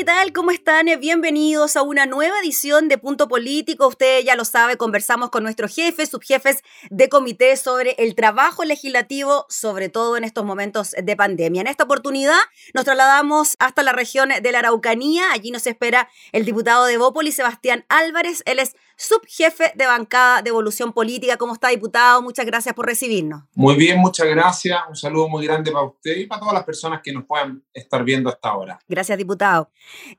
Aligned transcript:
¿Qué 0.00 0.06
tal? 0.06 0.32
¿Cómo 0.32 0.50
están? 0.50 0.86
Bienvenidos 0.98 1.76
a 1.76 1.82
una 1.82 2.06
nueva 2.06 2.38
edición 2.40 2.88
de 2.88 2.96
Punto 2.96 3.28
Político. 3.28 3.86
Usted 3.86 4.24
ya 4.24 4.34
lo 4.34 4.46
sabe, 4.46 4.78
conversamos 4.78 5.28
con 5.28 5.42
nuestros 5.42 5.74
jefes, 5.74 6.08
subjefes 6.08 6.62
de 6.88 7.10
comité 7.10 7.54
sobre 7.58 7.96
el 7.98 8.14
trabajo 8.14 8.64
legislativo, 8.64 9.44
sobre 9.50 9.90
todo 9.90 10.16
en 10.16 10.24
estos 10.24 10.46
momentos 10.46 10.92
de 10.92 11.16
pandemia. 11.16 11.60
En 11.60 11.66
esta 11.66 11.84
oportunidad 11.84 12.38
nos 12.72 12.86
trasladamos 12.86 13.56
hasta 13.58 13.82
la 13.82 13.92
región 13.92 14.30
de 14.40 14.52
la 14.52 14.60
Araucanía. 14.60 15.32
Allí 15.32 15.50
nos 15.50 15.66
espera 15.66 16.08
el 16.32 16.46
diputado 16.46 16.86
de 16.86 16.96
Bópoli, 16.96 17.30
Sebastián 17.30 17.84
Álvarez. 17.90 18.42
Él 18.46 18.58
es 18.58 18.76
subjefe 19.00 19.72
de 19.74 19.86
bancada 19.86 20.42
de 20.42 20.50
evolución 20.50 20.92
política. 20.92 21.38
¿Cómo 21.38 21.54
está, 21.54 21.68
diputado? 21.68 22.20
Muchas 22.20 22.44
gracias 22.44 22.74
por 22.74 22.86
recibirnos. 22.86 23.44
Muy 23.54 23.74
bien, 23.74 23.98
muchas 23.98 24.26
gracias. 24.26 24.78
Un 24.88 24.96
saludo 24.96 25.28
muy 25.28 25.46
grande 25.46 25.72
para 25.72 25.86
usted 25.86 26.16
y 26.16 26.26
para 26.26 26.40
todas 26.40 26.54
las 26.54 26.64
personas 26.64 27.00
que 27.02 27.12
nos 27.12 27.24
puedan 27.24 27.64
estar 27.72 28.04
viendo 28.04 28.28
hasta 28.28 28.50
ahora. 28.50 28.78
Gracias, 28.88 29.16
diputado. 29.16 29.70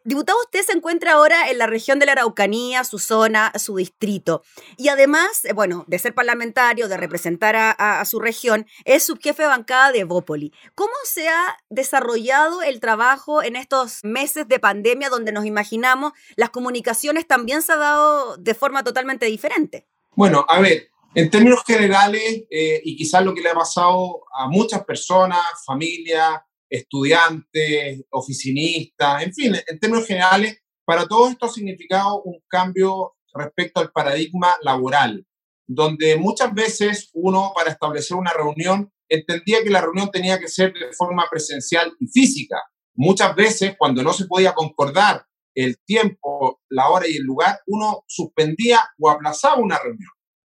Diputado, 0.03 0.39
usted 0.43 0.63
se 0.63 0.71
encuentra 0.73 1.13
ahora 1.13 1.49
en 1.51 1.59
la 1.59 1.67
región 1.67 1.99
de 1.99 2.07
la 2.07 2.13
Araucanía, 2.13 2.83
su 2.83 2.97
zona, 2.97 3.51
su 3.57 3.75
distrito. 3.75 4.41
Y 4.77 4.87
además, 4.87 5.45
eh, 5.45 5.53
bueno, 5.53 5.85
de 5.87 5.99
ser 5.99 6.15
parlamentario, 6.15 6.87
de 6.87 6.97
representar 6.97 7.55
a, 7.55 8.03
su 8.05 8.19
región, 8.19 8.65
es 8.85 9.03
subjefe 9.05 9.43
de 9.43 9.49
bancada 9.49 9.91
de 9.91 10.03
Bópoli. 10.05 10.51
¿Cómo 10.73 10.93
se 11.03 11.29
ha 11.29 11.57
desarrollado 11.69 12.63
el 12.63 12.79
trabajo 12.79 13.43
en 13.43 13.55
estos 13.55 13.99
meses 14.03 14.47
de 14.47 14.59
pandemia 14.59 15.09
donde 15.09 15.31
nos 15.31 15.45
imaginamos 15.45 16.13
las 16.35 16.49
comunicaciones 16.49 17.27
también 17.27 17.61
se 17.61 17.73
ha 17.73 17.77
dado 17.77 18.37
de 18.37 18.53
forma 18.53 18.70
totalmente 18.83 19.25
diferente. 19.25 19.87
Bueno, 20.15 20.45
a 20.47 20.59
ver, 20.59 20.89
en 21.13 21.29
términos 21.29 21.63
generales, 21.65 22.43
eh, 22.49 22.81
y 22.83 22.95
quizás 22.95 23.23
lo 23.23 23.33
que 23.33 23.41
le 23.41 23.49
ha 23.49 23.53
pasado 23.53 24.23
a 24.33 24.47
muchas 24.47 24.83
personas, 24.85 25.41
familias, 25.65 26.39
estudiantes, 26.69 28.03
oficinistas, 28.11 29.23
en 29.23 29.33
fin, 29.33 29.55
en 29.67 29.79
términos 29.79 30.07
generales, 30.07 30.57
para 30.85 31.05
todo 31.05 31.29
esto 31.29 31.45
ha 31.45 31.49
significado 31.49 32.21
un 32.23 32.39
cambio 32.47 33.15
respecto 33.33 33.81
al 33.81 33.91
paradigma 33.91 34.55
laboral, 34.61 35.25
donde 35.67 36.15
muchas 36.15 36.53
veces 36.53 37.09
uno 37.13 37.51
para 37.55 37.71
establecer 37.71 38.17
una 38.17 38.33
reunión 38.33 38.91
entendía 39.09 39.63
que 39.63 39.69
la 39.69 39.81
reunión 39.81 40.09
tenía 40.09 40.39
que 40.39 40.47
ser 40.47 40.73
de 40.73 40.93
forma 40.93 41.25
presencial 41.29 41.93
y 41.99 42.07
física. 42.07 42.57
Muchas 42.93 43.35
veces, 43.35 43.75
cuando 43.77 44.03
no 44.03 44.13
se 44.13 44.25
podía 44.25 44.53
concordar 44.53 45.25
el 45.55 45.77
tiempo, 45.85 46.61
la 46.69 46.89
hora 46.89 47.07
y 47.07 47.17
el 47.17 47.23
lugar, 47.23 47.59
uno 47.67 48.03
suspendía 48.07 48.81
o 48.99 49.09
aplazaba 49.09 49.57
una 49.57 49.77
reunión. 49.77 50.11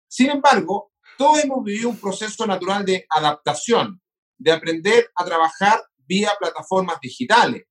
Sin 0.09 0.31
embargo, 0.31 0.93
todos 1.17 1.43
hemos 1.43 1.65
vivido 1.65 1.89
un 1.89 1.99
proceso 1.99 2.47
natural 2.47 2.85
de 2.85 3.07
adaptación, 3.11 4.01
de 4.39 4.53
aprender 4.53 5.11
a 5.17 5.25
trabajar 5.25 5.81
vía 5.97 6.31
plataformas 6.39 6.99
digitales. 7.01 7.65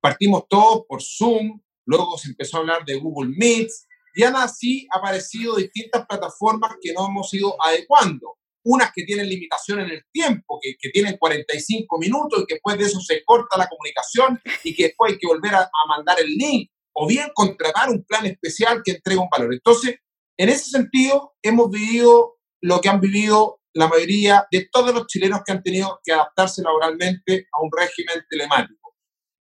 Partimos 0.00 0.44
todos 0.48 0.84
por 0.88 1.02
Zoom, 1.02 1.60
luego 1.84 2.16
se 2.16 2.28
empezó 2.28 2.56
a 2.56 2.60
hablar 2.60 2.84
de 2.84 2.98
Google 2.98 3.34
Meet, 3.36 3.68
y 4.14 4.22
han 4.22 4.34
así 4.36 4.88
aparecido 4.90 5.56
distintas 5.56 6.06
plataformas 6.06 6.76
que 6.80 6.92
no 6.94 7.06
hemos 7.06 7.32
ido 7.34 7.54
adecuando. 7.62 8.38
Unas 8.68 8.90
que 8.92 9.04
tienen 9.04 9.28
limitación 9.28 9.80
en 9.80 9.90
el 9.90 10.02
tiempo, 10.12 10.58
que, 10.60 10.74
que 10.78 10.90
tienen 10.90 11.16
45 11.18 11.98
minutos 11.98 12.42
y 12.42 12.46
que 12.46 12.54
después 12.54 12.76
de 12.76 12.84
eso 12.84 13.00
se 13.00 13.22
corta 13.24 13.56
la 13.56 13.68
comunicación 13.68 14.40
y 14.64 14.74
que 14.74 14.84
después 14.84 15.12
hay 15.12 15.18
que 15.18 15.26
volver 15.26 15.54
a, 15.54 15.60
a 15.60 15.88
mandar 15.88 16.18
el 16.18 16.28
link, 16.34 16.70
o 16.92 17.06
bien 17.06 17.30
contratar 17.34 17.90
un 17.90 18.04
plan 18.04 18.26
especial 18.26 18.82
que 18.84 18.92
entregue 18.92 19.20
un 19.20 19.28
valor. 19.30 19.54
Entonces, 19.54 19.96
en 20.38 20.48
ese 20.48 20.70
sentido, 20.70 21.34
hemos 21.42 21.70
vivido 21.70 22.38
lo 22.60 22.80
que 22.80 22.88
han 22.88 23.00
vivido 23.00 23.60
la 23.76 23.88
mayoría 23.88 24.46
de 24.50 24.68
todos 24.72 24.94
los 24.94 25.06
chilenos 25.06 25.42
que 25.44 25.52
han 25.52 25.62
tenido 25.62 26.00
que 26.02 26.12
adaptarse 26.12 26.62
laboralmente 26.62 27.46
a 27.52 27.62
un 27.62 27.70
régimen 27.70 28.24
telemático. 28.28 28.94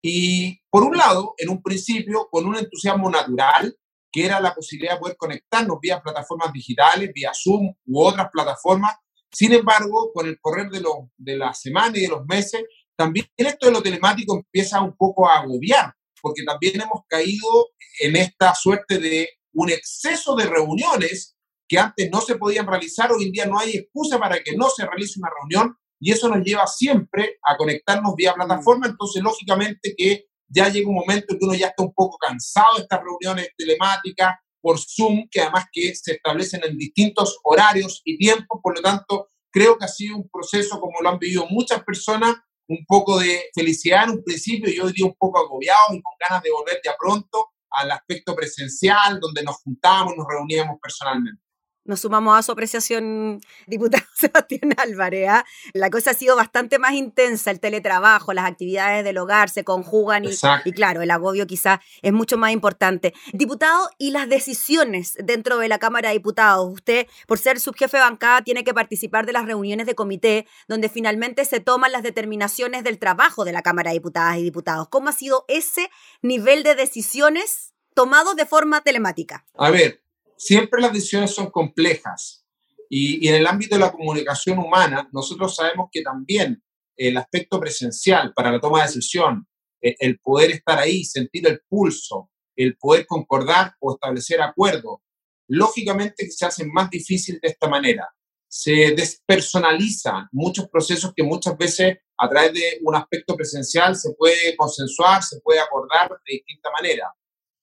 Y 0.03 0.59
por 0.69 0.83
un 0.83 0.97
lado, 0.97 1.35
en 1.37 1.49
un 1.49 1.61
principio, 1.61 2.27
con 2.29 2.45
un 2.45 2.57
entusiasmo 2.57 3.09
natural, 3.09 3.77
que 4.11 4.25
era 4.25 4.39
la 4.39 4.53
posibilidad 4.53 4.95
de 4.95 4.99
poder 4.99 5.17
conectarnos 5.17 5.77
vía 5.79 6.01
plataformas 6.01 6.51
digitales, 6.51 7.11
vía 7.13 7.31
Zoom 7.33 7.73
u 7.85 8.03
otras 8.03 8.29
plataformas. 8.31 8.95
Sin 9.33 9.51
embargo, 9.51 10.11
con 10.13 10.27
el 10.27 10.39
correr 10.39 10.69
de, 10.69 10.79
lo, 10.79 11.09
de 11.17 11.37
la 11.37 11.53
semana 11.53 11.97
y 11.97 12.01
de 12.01 12.07
los 12.07 12.25
meses, 12.25 12.63
también 12.95 13.25
esto 13.35 13.65
de 13.65 13.71
lo 13.71 13.81
telemático 13.81 14.35
empieza 14.37 14.81
un 14.81 14.95
poco 14.95 15.27
a 15.27 15.39
agobiar, 15.39 15.93
porque 16.21 16.43
también 16.43 16.79
hemos 16.79 17.01
caído 17.07 17.71
en 17.99 18.15
esta 18.15 18.53
suerte 18.53 18.99
de 18.99 19.27
un 19.53 19.71
exceso 19.71 20.35
de 20.35 20.45
reuniones 20.45 21.35
que 21.67 21.79
antes 21.79 22.09
no 22.11 22.21
se 22.21 22.35
podían 22.35 22.67
realizar, 22.67 23.11
hoy 23.11 23.25
en 23.25 23.31
día 23.31 23.45
no 23.47 23.57
hay 23.57 23.71
excusa 23.71 24.19
para 24.19 24.41
que 24.43 24.55
no 24.55 24.69
se 24.69 24.85
realice 24.85 25.19
una 25.19 25.31
reunión 25.39 25.75
y 25.99 26.11
eso 26.11 26.29
nos 26.29 26.43
lleva 26.43 26.67
siempre 26.67 27.37
a 27.43 27.57
conectarnos 27.57 28.15
vía 28.15 28.35
plataforma, 28.35 28.87
entonces 28.87 29.23
lógicamente 29.23 29.95
que 29.97 30.25
ya 30.47 30.69
llega 30.69 30.89
un 30.89 30.95
momento 30.95 31.33
en 31.33 31.39
que 31.39 31.45
uno 31.45 31.55
ya 31.55 31.67
está 31.67 31.83
un 31.83 31.93
poco 31.93 32.17
cansado 32.17 32.75
de 32.75 32.83
estas 32.83 32.99
reuniones 33.01 33.49
telemáticas 33.57 34.35
por 34.63 34.79
Zoom, 34.79 35.27
que 35.29 35.41
además 35.41 35.65
que 35.73 35.93
se 35.93 36.13
establecen 36.13 36.61
en 36.63 36.77
distintos 36.77 37.37
horarios 37.43 38.01
y 38.05 38.17
tiempos, 38.17 38.61
por 38.63 38.77
lo 38.77 38.81
tanto, 38.81 39.27
creo 39.51 39.77
que 39.77 39.83
ha 39.83 39.89
sido 39.89 40.15
un 40.15 40.29
proceso 40.29 40.79
como 40.79 41.01
lo 41.01 41.09
han 41.09 41.19
vivido 41.19 41.45
muchas 41.49 41.83
personas, 41.83 42.37
un 42.69 42.85
poco 42.87 43.19
de 43.19 43.49
felicidad 43.53 44.05
en 44.05 44.11
un 44.11 44.23
principio 44.23 44.71
y 44.71 44.79
hoy 44.79 44.93
día 44.93 45.05
un 45.05 45.15
poco 45.19 45.37
agobiado 45.37 45.93
y 45.93 46.01
con 46.01 46.13
ganas 46.17 46.41
de 46.41 46.51
volver 46.51 46.79
ya 46.83 46.95
pronto 46.97 47.49
al 47.71 47.91
aspecto 47.91 48.33
presencial, 48.33 49.19
donde 49.19 49.43
nos 49.43 49.57
juntábamos, 49.57 50.15
nos 50.15 50.27
reuníamos 50.29 50.77
personalmente 50.81 51.42
nos 51.85 52.01
sumamos 52.01 52.37
a 52.37 52.41
su 52.43 52.51
apreciación, 52.51 53.41
diputado 53.67 54.03
Sebastián 54.15 54.73
Álvarez. 54.77 55.29
¿ah? 55.29 55.45
La 55.73 55.89
cosa 55.89 56.11
ha 56.11 56.13
sido 56.13 56.35
bastante 56.35 56.79
más 56.79 56.93
intensa, 56.93 57.51
el 57.51 57.59
teletrabajo, 57.59 58.33
las 58.33 58.45
actividades 58.45 59.03
del 59.03 59.17
hogar 59.17 59.49
se 59.49 59.63
conjugan 59.63 60.25
y, 60.25 60.29
y 60.65 60.71
claro, 60.71 61.01
el 61.01 61.11
agobio 61.11 61.47
quizás 61.47 61.79
es 62.01 62.13
mucho 62.13 62.37
más 62.37 62.51
importante. 62.51 63.13
Diputado, 63.33 63.89
y 63.97 64.11
las 64.11 64.29
decisiones 64.29 65.15
dentro 65.23 65.57
de 65.57 65.67
la 65.67 65.79
Cámara 65.79 66.09
de 66.09 66.15
Diputados. 66.15 66.71
Usted, 66.71 67.07
por 67.27 67.39
ser 67.39 67.59
subjefe 67.59 67.97
de 67.97 68.03
bancada, 68.03 68.41
tiene 68.41 68.63
que 68.63 68.73
participar 68.73 69.25
de 69.25 69.33
las 69.33 69.45
reuniones 69.45 69.85
de 69.85 69.95
comité 69.95 70.47
donde 70.67 70.89
finalmente 70.89 71.45
se 71.45 71.59
toman 71.59 71.91
las 71.91 72.03
determinaciones 72.03 72.83
del 72.83 72.99
trabajo 72.99 73.45
de 73.45 73.53
la 73.53 73.61
Cámara 73.61 73.91
de 73.91 73.95
Diputadas 73.95 74.37
y 74.37 74.43
Diputados. 74.43 74.87
¿Cómo 74.89 75.09
ha 75.09 75.13
sido 75.13 75.45
ese 75.47 75.89
nivel 76.21 76.63
de 76.63 76.75
decisiones 76.75 77.73
tomados 77.93 78.35
de 78.35 78.45
forma 78.45 78.81
telemática? 78.81 79.45
A 79.57 79.69
ver, 79.69 80.02
siempre 80.43 80.81
las 80.81 80.91
decisiones 80.91 81.31
son 81.33 81.49
complejas 81.49 82.45
y, 82.89 83.27
en 83.27 83.35
el 83.35 83.47
ámbito 83.47 83.75
de 83.75 83.81
la 83.81 83.91
comunicación 83.91 84.59
humana, 84.59 85.09
nosotros 85.13 85.55
sabemos 85.55 85.87
que 85.91 86.01
también 86.01 86.61
el 86.97 87.15
aspecto 87.17 87.59
presencial 87.59 88.33
para 88.35 88.51
la 88.51 88.59
toma 88.59 88.79
de 88.79 88.87
decisión, 88.87 89.47
eh, 89.81 89.95
el 89.99 90.19
poder 90.19 90.51
estar 90.51 90.79
ahí, 90.79 91.05
sentir 91.05 91.47
el 91.47 91.61
pulso, 91.67 92.29
el 92.57 92.75
poder 92.77 93.07
concordar 93.07 93.73
o 93.79 93.93
establecer 93.93 94.41
acuerdos, 94.41 94.99
lógicamente 95.47 96.29
se 96.29 96.45
hacen 96.45 96.71
más 96.71 96.89
difícil 96.89 97.39
de 97.41 97.47
esta 97.47 97.67
manera. 97.67 98.07
Se 98.47 98.93
despersonalizan 98.95 100.27
muchos 100.31 100.67
procesos 100.69 101.13
que 101.15 101.23
muchas 101.23 101.57
veces 101.57 101.97
a 102.17 102.29
través 102.29 102.53
de 102.53 102.79
un 102.83 102.95
aspecto 102.95 103.35
presencial 103.35 103.95
se 103.95 104.13
puede 104.13 104.55
consensuar, 104.57 105.23
se 105.23 105.39
puede 105.39 105.59
acordar 105.59 106.09
de 106.09 106.33
distinta 106.33 106.69
manera. 106.69 107.11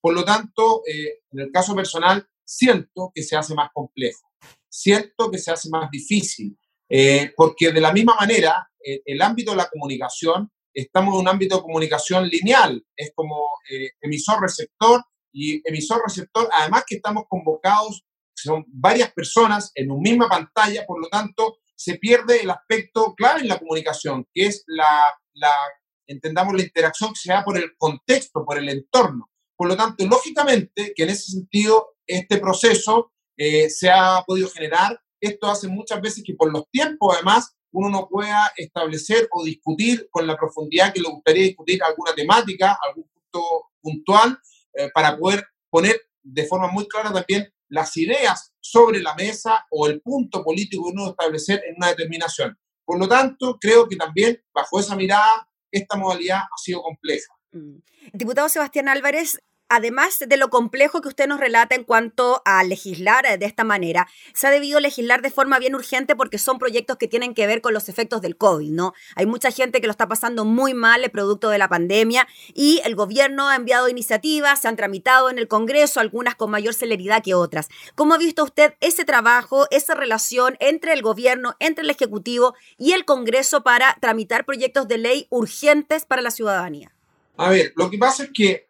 Por 0.01 0.15
lo 0.15 0.25
tanto, 0.25 0.83
eh, 0.87 1.21
en 1.31 1.41
el 1.41 1.53
caso 1.53 1.75
personal, 1.77 2.27
siento 2.51 3.13
que 3.15 3.23
se 3.23 3.37
hace 3.37 3.55
más 3.55 3.71
complejo, 3.73 4.29
siento 4.69 5.31
que 5.31 5.39
se 5.39 5.53
hace 5.53 5.69
más 5.71 5.89
difícil, 5.91 6.59
eh, 6.89 7.33
porque 7.37 7.71
de 7.71 7.81
la 7.81 7.93
misma 7.93 8.17
manera, 8.19 8.69
eh, 8.85 9.01
el 9.05 9.23
ámbito 9.23 9.53
de 9.53 9.59
la 9.59 9.69
comunicación, 9.69 10.51
estamos 10.75 11.15
en 11.15 11.21
un 11.21 11.29
ámbito 11.29 11.57
de 11.57 11.63
comunicación 11.63 12.27
lineal, 12.27 12.85
es 12.97 13.13
como 13.15 13.37
eh, 13.71 13.91
emisor-receptor 14.01 15.05
y 15.33 15.63
emisor-receptor, 15.65 16.49
además 16.53 16.83
que 16.87 16.97
estamos 16.97 17.25
convocados, 17.29 18.03
son 18.35 18.65
varias 18.67 19.13
personas 19.13 19.71
en 19.77 19.93
una 19.93 20.03
misma 20.03 20.29
pantalla, 20.29 20.85
por 20.87 21.01
lo 21.01 21.09
tanto, 21.09 21.59
se 21.77 21.99
pierde 21.99 22.43
el 22.43 22.51
aspecto 22.51 23.15
clave 23.15 23.43
en 23.43 23.49
la 23.49 23.59
comunicación, 23.59 24.27
que 24.35 24.47
es 24.47 24.65
la, 24.67 25.15
la 25.35 25.53
entendamos 26.09 26.55
la 26.55 26.63
interacción 26.63 27.11
que 27.11 27.21
se 27.21 27.33
da 27.33 27.45
por 27.45 27.57
el 27.57 27.77
contexto, 27.77 28.45
por 28.45 28.59
el 28.59 28.69
entorno. 28.69 29.30
Por 29.61 29.69
lo 29.69 29.77
tanto, 29.77 30.07
lógicamente 30.07 30.95
que 30.97 31.03
en 31.03 31.11
ese 31.11 31.33
sentido 31.33 31.95
este 32.07 32.39
proceso 32.39 33.13
eh, 33.37 33.69
se 33.69 33.91
ha 33.91 34.25
podido 34.27 34.49
generar. 34.49 34.99
Esto 35.21 35.49
hace 35.49 35.69
muchas 35.69 36.01
veces 36.01 36.25
que 36.27 36.33
por 36.33 36.51
los 36.51 36.65
tiempos, 36.71 37.15
además, 37.15 37.55
uno 37.71 37.91
no 37.91 38.09
pueda 38.09 38.51
establecer 38.57 39.29
o 39.31 39.45
discutir 39.45 40.09
con 40.11 40.27
la 40.27 40.35
profundidad 40.35 40.95
que 40.95 41.03
le 41.03 41.11
gustaría 41.11 41.43
discutir 41.43 41.83
alguna 41.83 42.15
temática, 42.15 42.79
algún 42.89 43.05
punto 43.13 43.67
puntual, 43.83 44.39
eh, 44.73 44.89
para 44.95 45.19
poder 45.19 45.45
poner 45.69 46.01
de 46.23 46.47
forma 46.47 46.69
muy 46.69 46.89
clara 46.89 47.13
también 47.13 47.53
las 47.69 47.95
ideas 47.99 48.55
sobre 48.61 49.03
la 49.03 49.15
mesa 49.15 49.67
o 49.71 49.87
el 49.89 50.01
punto 50.01 50.43
político 50.43 50.85
que 50.85 50.93
uno 50.93 51.11
establecer 51.11 51.61
en 51.69 51.75
una 51.77 51.89
determinación. 51.89 52.59
Por 52.83 52.99
lo 52.99 53.07
tanto, 53.07 53.59
creo 53.61 53.87
que 53.87 53.97
también 53.97 54.43
bajo 54.55 54.81
esa 54.81 54.97
mirada 54.97 55.47
esta 55.71 55.99
modalidad 55.99 56.39
ha 56.39 56.57
sido 56.57 56.81
compleja. 56.81 57.35
Mm. 57.53 57.81
Diputado 58.13 58.49
Sebastián 58.49 58.89
Álvarez, 58.89 59.39
además 59.71 60.19
de 60.27 60.37
lo 60.37 60.51
complejo 60.51 61.01
que 61.01 61.09
usted 61.09 61.27
nos 61.27 61.41
relata 61.41 61.75
en 61.75 61.85
cuanto 61.85 62.43
a 62.45 62.63
legislar 62.65 63.39
de 63.39 63.47
esta 63.47 63.65
manera, 63.65 64.09
se 64.35 64.49
ha 64.49 64.51
debido 64.51 64.81
legislar 64.81 65.23
de 65.23 65.31
forma 65.31 65.59
bien 65.59 65.75
urgente 65.75 66.17
porque 66.17 66.39
son 66.39 66.59
proyectos 66.59 66.99
que 66.99 67.07
tienen 67.07 67.33
que 67.35 67.47
ver 67.47 67.63
con 67.63 67.73
los 67.73 67.89
efectos 67.89 68.21
del 68.21 68.37
COVID, 68.37 68.71
¿no? 68.71 68.93
Hay 69.15 69.27
mucha 69.27 69.51
gente 69.51 69.81
que 69.81 69.87
lo 69.87 69.93
está 69.93 70.09
pasando 70.09 70.45
muy 70.45 70.75
mal, 70.75 71.05
el 71.05 71.11
producto 71.11 71.49
de 71.51 71.59
la 71.59 71.69
pandemia, 71.69 72.27
y 72.53 72.83
el 72.85 72.97
gobierno 72.97 73.49
ha 73.49 73.57
enviado 73.57 73.89
iniciativas, 73.89 74.61
se 74.61 74.69
han 74.69 74.77
tramitado 74.77 75.31
en 75.31 75.39
el 75.39 75.49
Congreso, 75.49 76.01
algunas 76.01 76.35
con 76.35 76.51
mayor 76.51 76.75
celeridad 76.75 77.23
que 77.23 77.35
otras. 77.35 77.69
¿Cómo 77.95 78.15
ha 78.15 78.19
visto 78.19 78.43
usted 78.43 78.75
ese 78.81 79.05
trabajo, 79.05 79.69
esa 79.71 79.95
relación 79.95 80.57
entre 80.59 80.93
el 80.93 81.03
gobierno, 81.03 81.55
entre 81.61 81.85
el 81.85 81.91
Ejecutivo 81.91 82.55
y 82.77 82.93
el 82.93 83.05
Congreso 83.05 83.63
para 83.63 83.97
tramitar 84.01 84.45
proyectos 84.45 84.89
de 84.89 84.99
ley 84.99 85.27
urgentes 85.31 86.05
para 86.07 86.23
la 86.23 86.33
ciudadanía? 86.33 86.93
A 87.37 87.51
ver, 87.51 87.73
lo 87.77 87.89
que 87.89 87.99
pasa 87.99 88.25
es 88.25 88.31
que 88.35 88.70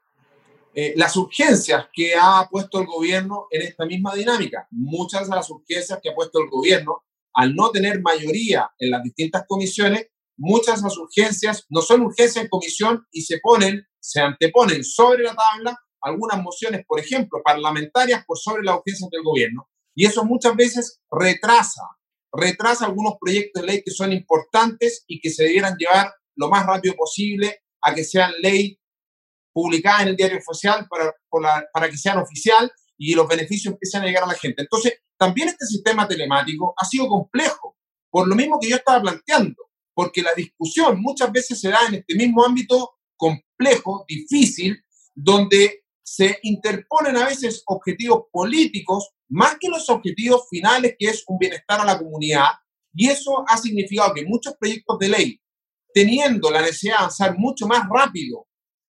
eh, 0.74 0.94
las 0.96 1.16
urgencias 1.16 1.86
que 1.92 2.14
ha 2.14 2.46
puesto 2.50 2.80
el 2.80 2.86
gobierno 2.86 3.46
en 3.50 3.62
esta 3.62 3.84
misma 3.86 4.14
dinámica. 4.14 4.68
Muchas 4.70 5.28
de 5.28 5.34
las 5.34 5.50
urgencias 5.50 5.98
que 6.02 6.10
ha 6.10 6.14
puesto 6.14 6.40
el 6.40 6.48
gobierno, 6.48 7.04
al 7.34 7.54
no 7.54 7.70
tener 7.70 8.00
mayoría 8.00 8.70
en 8.78 8.90
las 8.90 9.02
distintas 9.02 9.44
comisiones, 9.48 10.06
muchas 10.36 10.80
de 10.80 10.88
las 10.88 10.96
urgencias 10.96 11.66
no 11.68 11.82
son 11.82 12.02
urgencias 12.02 12.44
en 12.44 12.48
comisión 12.48 13.04
y 13.10 13.22
se 13.22 13.38
ponen, 13.42 13.84
se 14.00 14.20
anteponen 14.20 14.84
sobre 14.84 15.24
la 15.24 15.34
tabla 15.34 15.76
algunas 16.02 16.42
mociones, 16.42 16.84
por 16.86 16.98
ejemplo, 16.98 17.42
parlamentarias 17.44 18.24
por 18.24 18.38
sobre 18.38 18.62
las 18.62 18.76
urgencias 18.76 19.10
del 19.10 19.22
gobierno. 19.22 19.68
Y 19.94 20.06
eso 20.06 20.24
muchas 20.24 20.56
veces 20.56 21.02
retrasa, 21.10 21.82
retrasa 22.32 22.86
algunos 22.86 23.14
proyectos 23.20 23.62
de 23.62 23.68
ley 23.68 23.82
que 23.84 23.90
son 23.90 24.12
importantes 24.12 25.04
y 25.06 25.20
que 25.20 25.30
se 25.30 25.44
debieran 25.44 25.76
llevar 25.76 26.12
lo 26.36 26.48
más 26.48 26.64
rápido 26.64 26.94
posible 26.94 27.60
a 27.82 27.94
que 27.94 28.04
sean 28.04 28.32
ley 28.40 28.79
publicadas 29.52 30.02
en 30.02 30.08
el 30.08 30.16
diario 30.16 30.38
oficial 30.38 30.86
para, 30.88 31.14
para 31.72 31.90
que 31.90 31.96
sean 31.96 32.18
oficial 32.18 32.70
y 32.98 33.14
los 33.14 33.26
beneficios 33.26 33.72
empiecen 33.72 34.02
a 34.02 34.06
llegar 34.06 34.24
a 34.24 34.28
la 34.28 34.34
gente. 34.34 34.62
Entonces, 34.62 34.94
también 35.18 35.48
este 35.48 35.66
sistema 35.66 36.06
telemático 36.06 36.74
ha 36.76 36.84
sido 36.84 37.08
complejo, 37.08 37.76
por 38.10 38.28
lo 38.28 38.34
mismo 38.34 38.58
que 38.60 38.68
yo 38.68 38.76
estaba 38.76 39.00
planteando, 39.00 39.70
porque 39.94 40.22
la 40.22 40.34
discusión 40.34 41.00
muchas 41.00 41.32
veces 41.32 41.60
se 41.60 41.68
da 41.68 41.86
en 41.88 41.94
este 41.96 42.14
mismo 42.14 42.44
ámbito 42.44 42.92
complejo, 43.16 44.04
difícil, 44.08 44.82
donde 45.14 45.84
se 46.02 46.38
interponen 46.42 47.16
a 47.16 47.26
veces 47.26 47.62
objetivos 47.66 48.24
políticos 48.32 49.10
más 49.28 49.56
que 49.60 49.68
los 49.68 49.88
objetivos 49.88 50.48
finales, 50.50 50.96
que 50.98 51.06
es 51.06 51.22
un 51.26 51.38
bienestar 51.38 51.80
a 51.80 51.84
la 51.84 51.98
comunidad. 51.98 52.48
Y 52.92 53.08
eso 53.08 53.44
ha 53.46 53.56
significado 53.56 54.12
que 54.12 54.26
muchos 54.26 54.54
proyectos 54.58 54.98
de 54.98 55.08
ley, 55.08 55.40
teniendo 55.94 56.50
la 56.50 56.62
necesidad 56.62 56.94
de 56.94 56.98
avanzar 56.98 57.38
mucho 57.38 57.66
más 57.66 57.86
rápido 57.88 58.46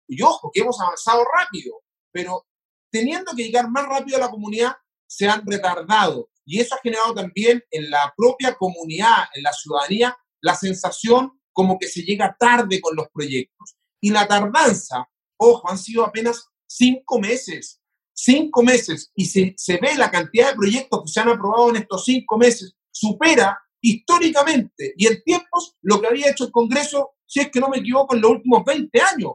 y 0.07 0.21
ojo, 0.21 0.51
que 0.53 0.61
hemos 0.61 0.79
avanzado 0.79 1.23
rápido, 1.37 1.81
pero 2.11 2.45
teniendo 2.91 3.33
que 3.35 3.43
llegar 3.43 3.69
más 3.69 3.85
rápido 3.87 4.17
a 4.17 4.21
la 4.21 4.29
comunidad, 4.29 4.73
se 5.07 5.27
han 5.27 5.45
retardado. 5.45 6.29
Y 6.45 6.59
eso 6.59 6.75
ha 6.75 6.79
generado 6.81 7.13
también 7.13 7.63
en 7.71 7.89
la 7.89 8.13
propia 8.15 8.55
comunidad, 8.55 9.25
en 9.33 9.43
la 9.43 9.51
ciudadanía, 9.51 10.17
la 10.41 10.55
sensación 10.55 11.39
como 11.51 11.79
que 11.79 11.87
se 11.87 12.01
llega 12.01 12.35
tarde 12.39 12.79
con 12.81 12.95
los 12.95 13.07
proyectos. 13.09 13.75
Y 14.01 14.11
la 14.11 14.27
tardanza, 14.27 15.09
ojo, 15.37 15.69
han 15.69 15.77
sido 15.77 16.05
apenas 16.05 16.47
cinco 16.67 17.19
meses. 17.19 17.81
Cinco 18.13 18.61
meses. 18.61 19.11
Y 19.15 19.25
se, 19.25 19.53
se 19.57 19.77
ve 19.77 19.95
la 19.97 20.11
cantidad 20.11 20.49
de 20.49 20.55
proyectos 20.55 21.03
que 21.03 21.11
se 21.11 21.19
han 21.19 21.29
aprobado 21.29 21.69
en 21.69 21.77
estos 21.77 22.05
cinco 22.05 22.37
meses, 22.37 22.75
supera 22.91 23.59
históricamente 23.81 24.93
y 24.97 25.05
en 25.05 25.21
tiempos 25.21 25.75
lo 25.81 26.01
que 26.01 26.07
había 26.07 26.31
hecho 26.31 26.45
el 26.45 26.51
Congreso, 26.51 27.11
si 27.27 27.39
es 27.41 27.51
que 27.51 27.59
no 27.59 27.69
me 27.69 27.77
equivoco, 27.77 28.15
en 28.15 28.21
los 28.21 28.31
últimos 28.31 28.63
20 28.65 29.01
años 29.01 29.33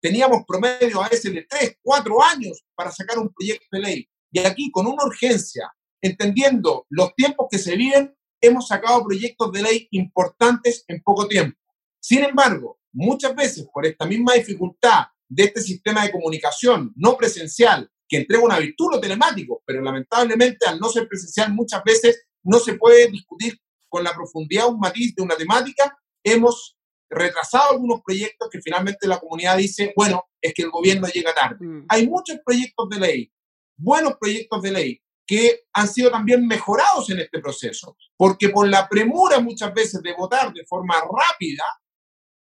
teníamos 0.00 0.44
promedio 0.46 1.02
a 1.02 1.08
veces 1.08 1.32
de 1.32 1.46
tres, 1.48 1.76
cuatro 1.82 2.22
años 2.22 2.62
para 2.74 2.90
sacar 2.90 3.18
un 3.18 3.32
proyecto 3.32 3.66
de 3.72 3.80
ley. 3.80 4.08
Y 4.32 4.40
aquí, 4.40 4.70
con 4.70 4.86
una 4.86 5.04
urgencia, 5.04 5.70
entendiendo 6.00 6.86
los 6.88 7.14
tiempos 7.14 7.48
que 7.50 7.58
se 7.58 7.76
viven, 7.76 8.14
hemos 8.40 8.68
sacado 8.68 9.04
proyectos 9.04 9.52
de 9.52 9.62
ley 9.62 9.88
importantes 9.90 10.84
en 10.88 11.02
poco 11.02 11.28
tiempo. 11.28 11.58
Sin 12.00 12.24
embargo, 12.24 12.78
muchas 12.92 13.34
veces 13.34 13.66
por 13.72 13.84
esta 13.86 14.06
misma 14.06 14.34
dificultad 14.34 15.06
de 15.28 15.44
este 15.44 15.60
sistema 15.60 16.04
de 16.04 16.12
comunicación 16.12 16.92
no 16.96 17.16
presencial, 17.16 17.90
que 18.08 18.16
entrega 18.18 18.42
una 18.42 18.58
virtud 18.58 18.88
lo 18.92 19.00
telemático, 19.00 19.62
pero 19.64 19.80
lamentablemente 19.82 20.66
al 20.66 20.80
no 20.80 20.88
ser 20.88 21.06
presencial 21.06 21.52
muchas 21.52 21.84
veces 21.84 22.26
no 22.42 22.58
se 22.58 22.74
puede 22.74 23.08
discutir 23.08 23.58
con 23.88 24.02
la 24.02 24.12
profundidad 24.12 24.68
un 24.68 24.80
matiz 24.80 25.14
de 25.14 25.22
una 25.22 25.36
temática, 25.36 25.96
hemos 26.24 26.76
retrasado 27.10 27.72
algunos 27.72 28.00
proyectos 28.02 28.48
que 28.50 28.62
finalmente 28.62 29.08
la 29.08 29.18
comunidad 29.18 29.56
dice, 29.56 29.92
bueno, 29.96 30.24
es 30.40 30.54
que 30.54 30.62
el 30.62 30.70
gobierno 30.70 31.08
llega 31.08 31.34
tarde. 31.34 31.66
Mm. 31.66 31.86
Hay 31.88 32.08
muchos 32.08 32.38
proyectos 32.44 32.88
de 32.88 33.00
ley, 33.00 33.32
buenos 33.76 34.14
proyectos 34.18 34.62
de 34.62 34.70
ley, 34.70 35.02
que 35.26 35.64
han 35.72 35.88
sido 35.88 36.10
también 36.10 36.46
mejorados 36.46 37.10
en 37.10 37.20
este 37.20 37.40
proceso, 37.40 37.96
porque 38.16 38.48
por 38.48 38.68
la 38.68 38.88
premura 38.88 39.40
muchas 39.40 39.72
veces 39.74 40.02
de 40.02 40.14
votar 40.14 40.52
de 40.52 40.64
forma 40.66 40.94
rápida, 40.96 41.64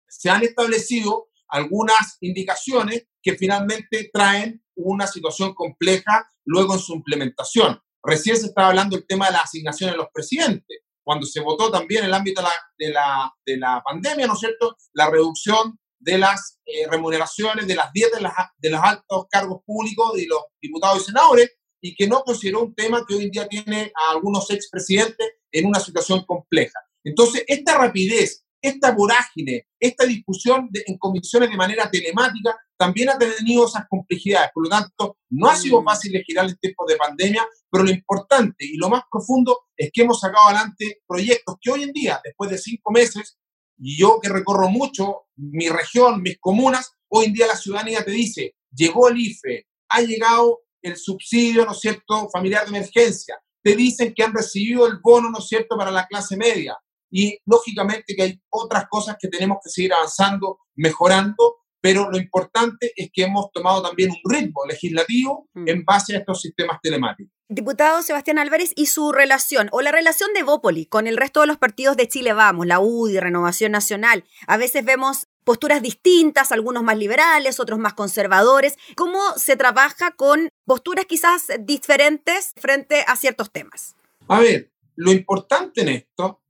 se 0.08 0.30
han 0.30 0.42
establecido 0.42 1.28
algunas 1.48 2.16
indicaciones 2.20 3.06
que 3.22 3.36
finalmente 3.36 4.10
traen 4.12 4.62
una 4.74 5.06
situación 5.06 5.54
compleja 5.54 6.28
luego 6.44 6.74
en 6.74 6.80
su 6.80 6.94
implementación. 6.94 7.80
Recién 8.02 8.36
se 8.36 8.46
estaba 8.46 8.68
hablando 8.68 8.96
del 8.96 9.06
tema 9.06 9.26
de 9.26 9.32
la 9.32 9.40
asignación 9.40 9.90
de 9.90 9.96
los 9.96 10.08
presidentes 10.12 10.85
cuando 11.06 11.24
se 11.24 11.40
votó 11.40 11.70
también 11.70 12.00
en 12.00 12.08
el 12.08 12.14
ámbito 12.14 12.42
de 12.76 12.90
la, 12.90 13.32
de 13.46 13.56
la, 13.56 13.80
pandemia, 13.84 14.26
¿no 14.26 14.32
es 14.32 14.40
cierto?, 14.40 14.76
la 14.92 15.08
reducción 15.08 15.78
de 16.00 16.18
las 16.18 16.58
eh, 16.66 16.88
remuneraciones, 16.90 17.68
de 17.68 17.76
las 17.76 17.92
dietas 17.92 18.20
de, 18.58 18.70
los 18.70 18.80
altos 18.82 19.26
cargos 19.30 19.60
públicos 19.64 20.14
de 20.14 20.26
los 20.26 20.40
diputados 20.60 21.02
y 21.02 21.04
senadores, 21.04 21.52
y 21.80 21.94
que 21.94 22.08
no 22.08 22.22
consideró 22.22 22.62
un 22.62 22.74
tema 22.74 23.04
que 23.06 23.14
hoy 23.14 23.26
en 23.26 23.30
día 23.30 23.46
tiene 23.46 23.92
a 23.94 24.14
algunos 24.14 24.50
expresidentes 24.50 25.28
en 25.52 25.66
una 25.66 25.78
situación 25.78 26.24
compleja. 26.26 26.80
Entonces, 27.04 27.44
esta 27.46 27.78
rapidez, 27.78 28.44
esta 28.66 28.92
vorágine, 28.92 29.66
esta 29.78 30.04
discusión 30.04 30.68
en 30.72 30.98
comisiones 30.98 31.50
de 31.50 31.56
manera 31.56 31.90
telemática 31.90 32.56
también 32.76 33.08
ha 33.10 33.18
tenido 33.18 33.66
esas 33.66 33.86
complejidades. 33.88 34.50
Por 34.52 34.64
lo 34.64 34.70
tanto, 34.70 35.18
no 35.30 35.48
ha 35.48 35.56
sido 35.56 35.80
mm. 35.80 35.84
fácil 35.84 36.22
girar 36.26 36.48
en 36.48 36.56
tiempos 36.56 36.86
de 36.88 36.96
pandemia, 36.96 37.46
pero 37.70 37.84
lo 37.84 37.90
importante 37.90 38.64
y 38.64 38.76
lo 38.76 38.88
más 38.88 39.02
profundo 39.10 39.66
es 39.76 39.90
que 39.92 40.02
hemos 40.02 40.20
sacado 40.20 40.48
adelante 40.48 41.00
proyectos 41.06 41.56
que 41.60 41.70
hoy 41.70 41.84
en 41.84 41.92
día, 41.92 42.20
después 42.22 42.50
de 42.50 42.58
cinco 42.58 42.90
meses, 42.92 43.38
y 43.78 43.98
yo 43.98 44.18
que 44.20 44.28
recorro 44.28 44.68
mucho 44.68 45.26
mi 45.36 45.68
región, 45.68 46.22
mis 46.22 46.38
comunas, 46.38 46.92
hoy 47.08 47.26
en 47.26 47.32
día 47.34 47.46
la 47.46 47.56
ciudadanía 47.56 48.04
te 48.04 48.10
dice, 48.10 48.54
llegó 48.74 49.08
el 49.08 49.20
IFE, 49.20 49.66
ha 49.90 50.00
llegado 50.00 50.60
el 50.82 50.96
subsidio, 50.96 51.64
¿no 51.64 51.72
es 51.72 51.80
cierto?, 51.80 52.28
familiar 52.30 52.64
de 52.64 52.76
emergencia, 52.76 53.38
te 53.62 53.74
dicen 53.74 54.14
que 54.14 54.22
han 54.22 54.32
recibido 54.32 54.86
el 54.86 54.98
bono, 55.02 55.30
¿no 55.30 55.38
es 55.38 55.48
cierto?, 55.48 55.76
para 55.76 55.90
la 55.90 56.06
clase 56.06 56.36
media. 56.36 56.76
Y 57.10 57.38
lógicamente 57.46 58.14
que 58.16 58.22
hay 58.22 58.40
otras 58.50 58.86
cosas 58.88 59.16
que 59.18 59.28
tenemos 59.28 59.58
que 59.62 59.70
seguir 59.70 59.92
avanzando, 59.92 60.58
mejorando, 60.74 61.56
pero 61.80 62.10
lo 62.10 62.18
importante 62.18 62.92
es 62.96 63.10
que 63.12 63.22
hemos 63.22 63.52
tomado 63.52 63.82
también 63.82 64.10
un 64.10 64.32
ritmo 64.32 64.64
legislativo 64.68 65.48
mm. 65.54 65.68
en 65.68 65.84
base 65.84 66.16
a 66.16 66.18
estos 66.18 66.40
sistemas 66.40 66.78
telemáticos. 66.82 67.32
Diputado 67.48 68.02
Sebastián 68.02 68.38
Álvarez 68.38 68.72
y 68.74 68.86
su 68.86 69.12
relación 69.12 69.68
o 69.70 69.80
la 69.80 69.92
relación 69.92 70.30
de 70.34 70.42
Bópoli 70.42 70.86
con 70.86 71.06
el 71.06 71.16
resto 71.16 71.42
de 71.42 71.46
los 71.46 71.58
partidos 71.58 71.96
de 71.96 72.08
Chile 72.08 72.32
Vamos, 72.32 72.66
la 72.66 72.80
UDI, 72.80 73.20
Renovación 73.20 73.70
Nacional. 73.70 74.24
A 74.48 74.56
veces 74.56 74.84
vemos 74.84 75.28
posturas 75.44 75.80
distintas, 75.80 76.50
algunos 76.50 76.82
más 76.82 76.98
liberales, 76.98 77.60
otros 77.60 77.78
más 77.78 77.94
conservadores. 77.94 78.76
¿Cómo 78.96 79.20
se 79.36 79.54
trabaja 79.54 80.10
con 80.10 80.48
posturas 80.64 81.04
quizás 81.04 81.46
diferentes 81.60 82.52
frente 82.56 83.04
a 83.06 83.14
ciertos 83.14 83.52
temas? 83.52 83.94
A 84.26 84.40
ver, 84.40 84.72
lo 84.96 85.12
importante 85.12 85.82
en 85.82 85.88
esto, 85.90 86.42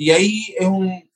y 0.00 0.12
ahí 0.12 0.54
es 0.56 0.68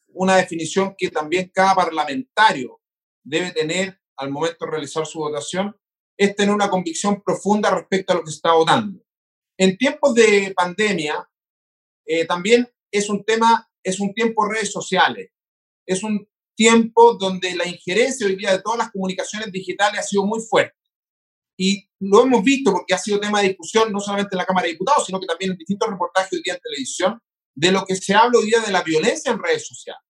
una 0.09 0.37
definición 0.37 0.97
que 0.99 1.09
también 1.09 1.53
cada 1.55 1.77
parlamentario 1.77 2.81
debe 3.23 3.53
tener 3.53 3.97
al 4.17 4.29
momento 4.29 4.65
de 4.65 4.73
realizar 4.73 5.07
su 5.07 5.21
votación 5.21 5.77
es 6.17 6.35
tener 6.35 6.53
una 6.53 6.69
convicción 6.69 7.23
profunda 7.23 7.71
respecto 7.71 8.13
a 8.13 8.17
lo 8.17 8.25
que 8.25 8.33
se 8.33 8.39
está 8.39 8.53
votando. 8.55 9.01
En 9.57 9.79
tiempos 9.79 10.15
de 10.17 10.53
pandemia, 10.57 11.31
eh, 12.05 12.27
también 12.27 12.69
es 12.91 13.09
un 13.09 13.23
tema, 13.25 13.71
es 13.85 14.01
un 14.01 14.13
tiempo 14.13 14.45
de 14.45 14.55
redes 14.55 14.73
sociales, 14.73 15.31
es 15.87 16.03
un 16.03 16.29
tiempo 16.57 17.15
donde 17.15 17.55
la 17.55 17.69
injerencia 17.69 18.27
hoy 18.27 18.35
día 18.35 18.51
de 18.51 18.63
todas 18.63 18.79
las 18.79 18.91
comunicaciones 18.91 19.53
digitales 19.53 20.01
ha 20.01 20.03
sido 20.03 20.27
muy 20.27 20.41
fuerte. 20.41 20.77
Y 21.57 21.89
lo 22.01 22.23
hemos 22.23 22.43
visto 22.43 22.73
porque 22.73 22.95
ha 22.95 22.99
sido 22.99 23.21
tema 23.21 23.43
de 23.43 23.51
discusión 23.51 23.93
no 23.93 24.01
solamente 24.01 24.35
en 24.35 24.39
la 24.39 24.45
Cámara 24.45 24.67
de 24.67 24.73
Diputados, 24.73 25.07
sino 25.07 25.21
que 25.21 25.27
también 25.27 25.53
en 25.53 25.57
distintos 25.57 25.89
reportajes 25.89 26.33
hoy 26.33 26.43
día 26.45 26.55
en 26.55 26.61
televisión, 26.61 27.23
de 27.55 27.73
lo 27.73 27.85
que 27.85 27.97
se 27.97 28.15
habla 28.15 28.39
hoy 28.39 28.47
día 28.47 28.61
de 28.61 28.73
la 28.73 28.83
violencia 28.83 29.33
en 29.33 29.43
redes 29.43 29.67
sociales. 29.67 30.03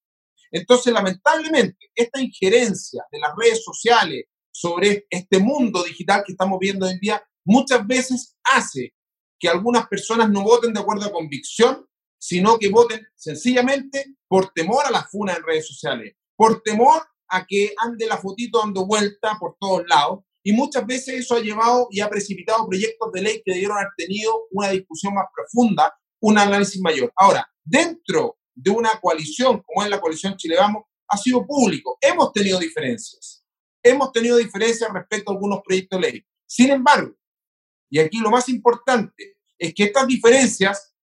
Entonces, 0.50 0.92
lamentablemente, 0.92 1.90
esta 1.94 2.20
injerencia 2.20 3.04
de 3.11 3.18
las 3.18 3.32
redes 3.37 3.64
sociales 3.64 4.26
sobre 4.50 5.06
este 5.08 5.38
mundo 5.38 5.82
digital 5.82 6.22
que 6.25 6.32
estamos 6.32 6.58
viendo 6.61 6.87
hoy 6.87 6.92
en 6.92 7.00
día 7.00 7.22
muchas 7.44 7.87
veces 7.87 8.37
hace 8.44 8.94
que 9.40 9.49
algunas 9.49 9.88
personas 9.88 10.30
no 10.30 10.42
voten 10.42 10.72
de 10.72 10.80
acuerdo 10.80 11.06
a 11.06 11.12
convicción, 11.12 11.87
sino 12.18 12.58
que 12.58 12.68
voten 12.68 13.04
sencillamente 13.16 14.14
por 14.28 14.52
temor 14.52 14.87
a 14.87 14.90
la 14.90 15.02
funa 15.02 15.32
en 15.32 15.42
redes 15.42 15.66
sociales, 15.66 16.14
por 16.37 16.62
temor 16.62 17.02
a 17.28 17.44
que 17.46 17.75
ande 17.78 18.06
la 18.06 18.18
fotito 18.18 18.61
dando 18.61 18.87
vuelta 18.87 19.37
por 19.40 19.56
todos 19.58 19.82
lados. 19.88 20.20
Y 20.44 20.52
muchas 20.52 20.87
veces 20.87 21.20
eso 21.20 21.34
ha 21.34 21.40
llevado 21.40 21.88
y 21.90 22.00
ha 22.00 22.08
precipitado 22.08 22.68
proyectos 22.68 23.11
de 23.12 23.22
ley 23.22 23.42
que 23.44 23.52
debieron 23.52 23.78
haber 23.78 23.90
tenido 23.96 24.32
una 24.50 24.70
discusión 24.70 25.14
más 25.14 25.26
profunda, 25.34 25.92
un 26.22 26.38
análisis 26.38 26.80
mayor. 26.80 27.12
Ahora, 27.16 27.46
dentro 27.62 28.38
de 28.54 28.70
una 28.70 28.98
coalición 29.00 29.62
como 29.62 29.84
es 29.84 29.90
la 29.90 30.00
coalición 30.00 30.36
Chile 30.36 30.56
Vamos, 30.58 30.84
ha 31.08 31.16
sido 31.16 31.46
público. 31.46 31.98
Hemos 32.00 32.32
tenido 32.32 32.58
diferencias. 32.58 33.44
Hemos 33.82 34.12
tenido 34.12 34.36
diferencias 34.36 34.90
respecto 34.92 35.30
a 35.30 35.34
algunos 35.34 35.60
proyectos 35.64 36.00
de 36.00 36.10
ley. 36.10 36.26
Sin 36.46 36.70
embargo, 36.70 37.14
y 37.90 37.98
aquí 37.98 38.18
lo 38.18 38.30
más 38.30 38.48
importante, 38.48 39.36
es 39.58 39.74
que 39.74 39.84
estas 39.84 40.06
diferencias, 40.06 40.94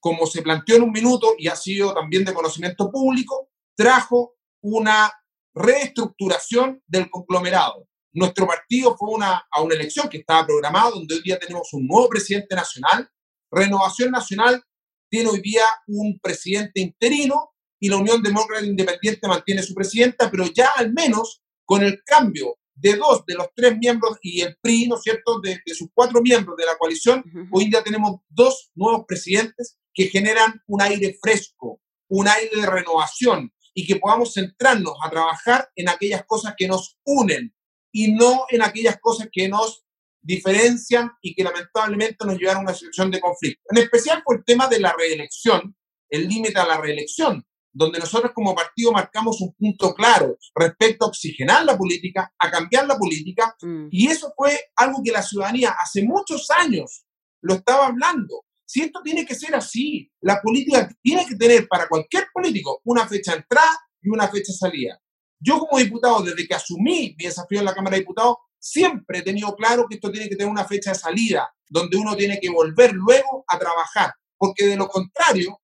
como 0.00 0.26
se 0.26 0.42
planteó 0.42 0.76
en 0.76 0.84
un 0.84 0.92
minuto 0.92 1.34
y 1.38 1.48
ha 1.48 1.56
sido 1.56 1.92
también 1.92 2.24
de 2.24 2.32
conocimiento 2.32 2.90
público, 2.90 3.50
trajo 3.76 4.34
una 4.62 5.12
reestructuración 5.54 6.82
del 6.86 7.10
conglomerado. 7.10 7.86
Nuestro 8.14 8.46
partido 8.46 8.96
fue 8.96 9.10
una, 9.10 9.46
a 9.50 9.62
una 9.62 9.74
elección 9.74 10.08
que 10.08 10.18
estaba 10.18 10.46
programada, 10.46 10.90
donde 10.90 11.14
hoy 11.14 11.22
día 11.22 11.38
tenemos 11.38 11.72
un 11.72 11.86
nuevo 11.86 12.08
presidente 12.08 12.54
nacional. 12.54 13.08
Renovación 13.52 14.10
Nacional 14.10 14.64
tiene 15.10 15.28
hoy 15.28 15.40
día 15.42 15.62
un 15.86 16.18
presidente 16.20 16.80
interino 16.80 17.50
y 17.78 17.88
la 17.88 17.98
Unión 17.98 18.22
Demócrata 18.22 18.64
Independiente 18.64 19.28
mantiene 19.28 19.62
su 19.62 19.74
presidenta, 19.74 20.30
pero 20.30 20.46
ya 20.46 20.70
al 20.76 20.92
menos 20.92 21.42
con 21.66 21.82
el 21.82 22.02
cambio 22.02 22.56
de 22.74 22.96
dos 22.96 23.24
de 23.26 23.34
los 23.34 23.48
tres 23.54 23.76
miembros 23.76 24.18
y 24.22 24.40
el 24.40 24.56
PRI, 24.60 24.88
¿no 24.88 24.96
es 24.96 25.02
cierto?, 25.02 25.38
de, 25.40 25.60
sus 25.66 25.90
cuatro 25.92 26.22
miembros 26.22 26.56
de 26.56 26.64
la 26.64 26.76
coalición, 26.78 27.22
hoy 27.50 27.66
día 27.66 27.82
tenemos 27.84 28.20
dos 28.30 28.70
nuevos 28.74 29.04
presidentes 29.06 29.78
que 29.92 30.08
generan 30.08 30.62
un 30.66 30.80
aire 30.80 31.18
fresco, 31.20 31.82
un 32.08 32.28
aire 32.28 32.56
de 32.56 32.66
renovación 32.66 33.52
y 33.74 33.86
que 33.86 33.96
podamos 33.96 34.32
centrarnos 34.32 34.94
a 35.04 35.10
trabajar 35.10 35.68
en 35.76 35.90
aquellas 35.90 36.24
cosas 36.24 36.54
que 36.56 36.66
nos 36.66 36.98
unen 37.04 37.54
y 37.92 38.12
no 38.12 38.46
en 38.48 38.62
aquellas 38.62 38.98
cosas 39.00 39.28
que 39.30 39.48
nos 39.48 39.84
diferencian 40.22 41.10
y 41.20 41.34
que 41.34 41.44
lamentablemente 41.44 42.24
nos 42.24 42.38
llevaron 42.38 42.60
a 42.60 42.70
una 42.70 42.74
situación 42.74 43.10
de 43.10 43.20
conflicto. 43.20 43.62
En 43.70 43.82
especial 43.82 44.22
por 44.24 44.36
el 44.36 44.44
tema 44.44 44.68
de 44.68 44.80
la 44.80 44.94
reelección, 44.96 45.76
el 46.08 46.28
límite 46.28 46.58
a 46.58 46.66
la 46.66 46.80
reelección, 46.80 47.44
donde 47.72 47.98
nosotros 47.98 48.32
como 48.34 48.54
partido 48.54 48.92
marcamos 48.92 49.40
un 49.40 49.54
punto 49.54 49.94
claro 49.94 50.36
respecto 50.54 51.04
a 51.04 51.08
oxigenar 51.08 51.64
la 51.64 51.76
política, 51.76 52.32
a 52.38 52.50
cambiar 52.50 52.86
la 52.86 52.98
política, 52.98 53.56
mm. 53.60 53.88
y 53.90 54.08
eso 54.08 54.32
fue 54.36 54.70
algo 54.76 55.02
que 55.02 55.10
la 55.10 55.22
ciudadanía 55.22 55.74
hace 55.82 56.02
muchos 56.02 56.50
años 56.50 57.04
lo 57.40 57.54
estaba 57.54 57.86
hablando. 57.86 58.44
Si 58.64 58.82
esto 58.82 59.00
tiene 59.02 59.26
que 59.26 59.34
ser 59.34 59.54
así, 59.54 60.10
la 60.20 60.40
política 60.40 60.88
tiene 61.02 61.26
que 61.26 61.36
tener 61.36 61.66
para 61.66 61.88
cualquier 61.88 62.26
político 62.32 62.80
una 62.84 63.06
fecha 63.06 63.32
de 63.32 63.38
entrada 63.38 63.78
y 64.00 64.08
una 64.08 64.28
fecha 64.28 64.52
de 64.52 64.58
salida. 64.58 64.98
Yo 65.40 65.58
como 65.58 65.78
diputado, 65.78 66.22
desde 66.22 66.46
que 66.46 66.54
asumí 66.54 67.14
mi 67.18 67.24
desafío 67.24 67.58
en 67.58 67.64
la 67.64 67.74
Cámara 67.74 67.96
de 67.96 68.02
Diputados, 68.02 68.36
siempre 68.62 69.18
he 69.18 69.22
tenido 69.22 69.54
claro 69.56 69.86
que 69.88 69.96
esto 69.96 70.10
tiene 70.10 70.28
que 70.28 70.36
tener 70.36 70.50
una 70.50 70.64
fecha 70.64 70.92
de 70.92 70.98
salida, 70.98 71.52
donde 71.68 71.96
uno 71.96 72.14
tiene 72.16 72.38
que 72.40 72.48
volver 72.48 72.92
luego 72.92 73.44
a 73.48 73.58
trabajar, 73.58 74.14
porque 74.38 74.66
de 74.66 74.76
lo 74.76 74.88
contrario, 74.88 75.60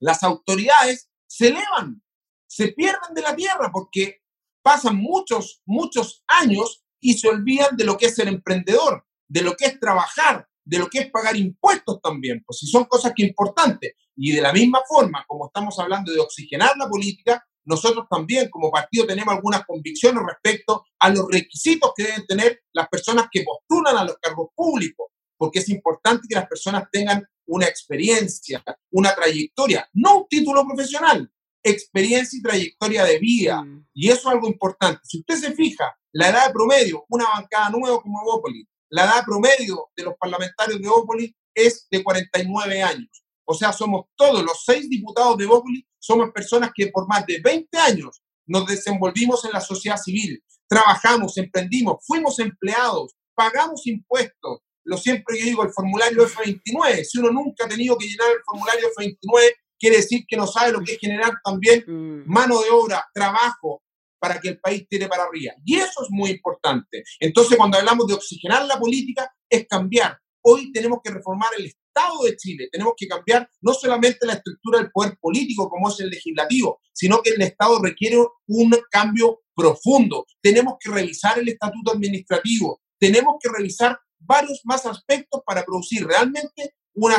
las 0.00 0.22
autoridades 0.22 1.08
se 1.26 1.48
elevan, 1.48 2.02
se 2.46 2.68
pierden 2.68 3.14
de 3.14 3.22
la 3.22 3.34
tierra 3.34 3.70
porque 3.72 4.20
pasan 4.62 4.96
muchos, 4.96 5.62
muchos 5.64 6.22
años 6.26 6.84
y 7.00 7.14
se 7.14 7.28
olvidan 7.28 7.76
de 7.76 7.84
lo 7.84 7.96
que 7.96 8.06
es 8.06 8.14
ser 8.14 8.28
emprendedor, 8.28 9.06
de 9.26 9.42
lo 9.42 9.56
que 9.56 9.66
es 9.66 9.80
trabajar, 9.80 10.46
de 10.62 10.78
lo 10.78 10.88
que 10.88 10.98
es 11.00 11.10
pagar 11.10 11.36
impuestos 11.36 12.00
también, 12.02 12.42
pues 12.44 12.58
si 12.58 12.66
son 12.66 12.84
cosas 12.84 13.12
que 13.14 13.24
importantes. 13.24 13.94
Y 14.16 14.32
de 14.32 14.42
la 14.42 14.52
misma 14.52 14.80
forma, 14.86 15.24
como 15.26 15.46
estamos 15.46 15.78
hablando 15.78 16.12
de 16.12 16.20
oxigenar 16.20 16.76
la 16.76 16.88
política, 16.88 17.46
nosotros 17.64 18.06
también 18.10 18.48
como 18.50 18.70
partido 18.70 19.06
tenemos 19.06 19.34
algunas 19.34 19.64
convicciones 19.64 20.22
respecto 20.26 20.84
a 20.98 21.08
los 21.10 21.26
requisitos 21.30 21.92
que 21.96 22.04
deben 22.04 22.26
tener 22.26 22.62
las 22.72 22.88
personas 22.88 23.26
que 23.30 23.42
postulan 23.42 23.96
a 23.96 24.04
los 24.04 24.16
cargos 24.18 24.48
públicos, 24.54 25.08
porque 25.36 25.60
es 25.60 25.68
importante 25.68 26.26
que 26.28 26.34
las 26.34 26.46
personas 26.46 26.84
tengan 26.90 27.26
una 27.46 27.66
experiencia, 27.66 28.62
una 28.90 29.14
trayectoria, 29.14 29.88
no 29.94 30.18
un 30.18 30.28
título 30.28 30.64
profesional, 30.66 31.30
experiencia 31.62 32.38
y 32.38 32.42
trayectoria 32.42 33.04
de 33.04 33.18
vida. 33.18 33.62
Mm. 33.62 33.86
Y 33.94 34.08
eso 34.08 34.28
es 34.28 34.34
algo 34.34 34.46
importante. 34.46 35.00
Si 35.04 35.20
usted 35.20 35.36
se 35.36 35.52
fija, 35.52 35.96
la 36.12 36.28
edad 36.28 36.52
promedio, 36.52 37.04
una 37.08 37.24
bancada 37.24 37.70
nueva 37.70 38.00
como 38.00 38.20
Evópolis, 38.20 38.66
la 38.90 39.04
edad 39.04 39.24
promedio 39.24 39.90
de 39.96 40.04
los 40.04 40.14
parlamentarios 40.16 40.80
de 40.80 40.86
Evópolis 40.86 41.32
es 41.54 41.86
de 41.90 42.04
49 42.04 42.82
años. 42.82 43.23
O 43.46 43.54
sea, 43.54 43.72
somos 43.72 44.06
todos 44.16 44.42
los 44.42 44.64
seis 44.64 44.88
diputados 44.88 45.36
de 45.36 45.44
Evópolis, 45.44 45.84
somos 45.98 46.30
personas 46.32 46.70
que 46.74 46.88
por 46.88 47.06
más 47.06 47.26
de 47.26 47.40
20 47.40 47.76
años 47.78 48.22
nos 48.46 48.66
desenvolvimos 48.66 49.44
en 49.44 49.52
la 49.52 49.60
sociedad 49.60 49.96
civil, 49.96 50.42
trabajamos, 50.68 51.36
emprendimos, 51.38 52.04
fuimos 52.06 52.38
empleados, 52.38 53.14
pagamos 53.34 53.86
impuestos, 53.86 54.60
lo 54.84 54.96
siempre 54.98 55.38
yo 55.38 55.46
digo, 55.46 55.62
el 55.62 55.72
formulario 55.72 56.26
F29. 56.26 57.04
Si 57.04 57.18
uno 57.18 57.30
nunca 57.30 57.64
ha 57.64 57.68
tenido 57.68 57.96
que 57.96 58.06
llenar 58.06 58.30
el 58.30 58.42
formulario 58.44 58.88
F29, 58.96 59.52
quiere 59.78 59.96
decir 59.96 60.24
que 60.28 60.36
no 60.36 60.46
sabe 60.46 60.72
lo 60.72 60.80
que 60.80 60.92
es 60.92 60.98
generar 60.98 61.32
también 61.42 61.84
mm. 61.86 62.24
mano 62.26 62.60
de 62.60 62.70
obra, 62.70 63.04
trabajo 63.12 63.82
para 64.18 64.40
que 64.40 64.48
el 64.48 64.60
país 64.60 64.86
tire 64.88 65.08
para 65.08 65.24
arriba. 65.24 65.54
Y 65.64 65.76
eso 65.76 66.02
es 66.02 66.08
muy 66.10 66.30
importante. 66.30 67.02
Entonces, 67.20 67.56
cuando 67.56 67.78
hablamos 67.78 68.06
de 68.06 68.14
oxigenar 68.14 68.64
la 68.66 68.78
política, 68.78 69.30
es 69.48 69.66
cambiar. 69.66 70.18
Hoy 70.42 70.72
tenemos 70.72 71.00
que 71.02 71.10
reformar 71.10 71.50
el 71.58 71.66
Estado 71.94 72.24
de 72.24 72.36
Chile. 72.36 72.68
Tenemos 72.70 72.94
que 72.96 73.06
cambiar 73.06 73.48
no 73.60 73.72
solamente 73.72 74.26
la 74.26 74.34
estructura 74.34 74.78
del 74.78 74.90
poder 74.90 75.16
político, 75.20 75.68
como 75.68 75.88
es 75.88 76.00
el 76.00 76.10
legislativo, 76.10 76.80
sino 76.92 77.22
que 77.22 77.30
el 77.30 77.42
Estado 77.42 77.80
requiere 77.80 78.18
un 78.48 78.76
cambio 78.90 79.42
profundo. 79.54 80.26
Tenemos 80.42 80.74
que 80.80 80.90
revisar 80.90 81.38
el 81.38 81.48
estatuto 81.48 81.92
administrativo. 81.92 82.80
Tenemos 82.98 83.36
que 83.40 83.50
revisar 83.50 83.98
varios 84.18 84.60
más 84.64 84.86
aspectos 84.86 85.42
para 85.46 85.64
producir 85.64 86.06
realmente 86.06 86.74
una 86.94 87.16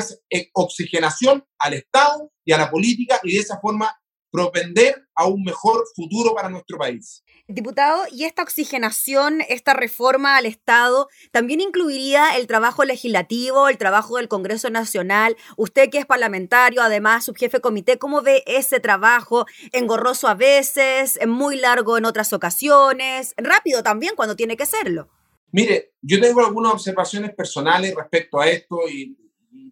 oxigenación 0.54 1.44
al 1.60 1.74
Estado 1.74 2.32
y 2.44 2.52
a 2.52 2.58
la 2.58 2.70
política 2.70 3.20
y 3.24 3.34
de 3.34 3.40
esa 3.40 3.60
forma 3.60 3.94
propender 4.36 5.08
a 5.16 5.28
un 5.28 5.44
mejor 5.44 5.86
futuro 5.96 6.36
para 6.36 6.50
nuestro 6.50 6.78
país. 6.78 7.24
Diputado, 7.48 8.04
¿y 8.12 8.26
esta 8.26 8.42
oxigenación, 8.42 9.42
esta 9.48 9.74
reforma 9.74 10.36
al 10.36 10.46
Estado, 10.46 11.08
también 11.32 11.62
incluiría 11.62 12.36
el 12.38 12.48
trabajo 12.48 12.84
legislativo, 12.84 13.70
el 13.70 13.78
trabajo 13.78 14.18
del 14.18 14.28
Congreso 14.28 14.70
Nacional? 14.70 15.38
Usted 15.56 15.90
que 15.90 16.00
es 16.00 16.06
parlamentario, 16.06 16.82
además 16.82 17.24
subjefe 17.24 17.62
comité, 17.62 17.98
¿cómo 17.98 18.22
ve 18.22 18.44
ese 18.46 18.80
trabajo? 18.80 19.46
Engorroso 19.72 20.28
a 20.28 20.34
veces, 20.34 21.18
muy 21.26 21.56
largo 21.58 21.98
en 21.98 22.06
otras 22.06 22.34
ocasiones, 22.34 23.34
rápido 23.38 23.84
también 23.84 24.16
cuando 24.16 24.36
tiene 24.36 24.58
que 24.58 24.66
serlo. 24.66 25.10
Mire, 25.52 25.94
yo 26.02 26.20
tengo 26.20 26.46
algunas 26.46 26.74
observaciones 26.74 27.34
personales 27.34 27.96
respecto 27.96 28.42
a 28.42 28.50
esto 28.50 28.80
y, 28.90 29.16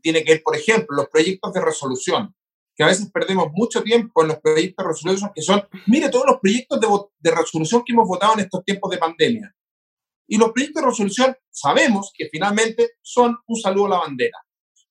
tiene 0.01 0.23
que 0.23 0.33
ver, 0.33 0.43
por 0.43 0.55
ejemplo, 0.55 0.95
los 0.95 1.07
proyectos 1.07 1.53
de 1.53 1.61
resolución, 1.61 2.35
que 2.75 2.83
a 2.83 2.87
veces 2.87 3.09
perdemos 3.11 3.47
mucho 3.53 3.83
tiempo 3.83 4.21
en 4.21 4.29
los 4.29 4.39
proyectos 4.39 4.83
de 4.83 4.91
resolución, 4.91 5.31
que 5.33 5.41
son, 5.41 5.67
mire, 5.87 6.09
todos 6.09 6.25
los 6.25 6.39
proyectos 6.39 6.79
de, 6.79 6.87
de 7.19 7.31
resolución 7.35 7.83
que 7.85 7.93
hemos 7.93 8.07
votado 8.07 8.33
en 8.33 8.41
estos 8.41 8.63
tiempos 8.63 8.89
de 8.91 8.97
pandemia. 8.97 9.55
Y 10.27 10.37
los 10.37 10.51
proyectos 10.51 10.81
de 10.81 10.89
resolución 10.89 11.35
sabemos 11.51 12.11
que 12.15 12.29
finalmente 12.31 12.91
son 13.01 13.37
un 13.47 13.55
saludo 13.57 13.87
a 13.87 13.89
la 13.89 13.99
bandera. 13.99 14.37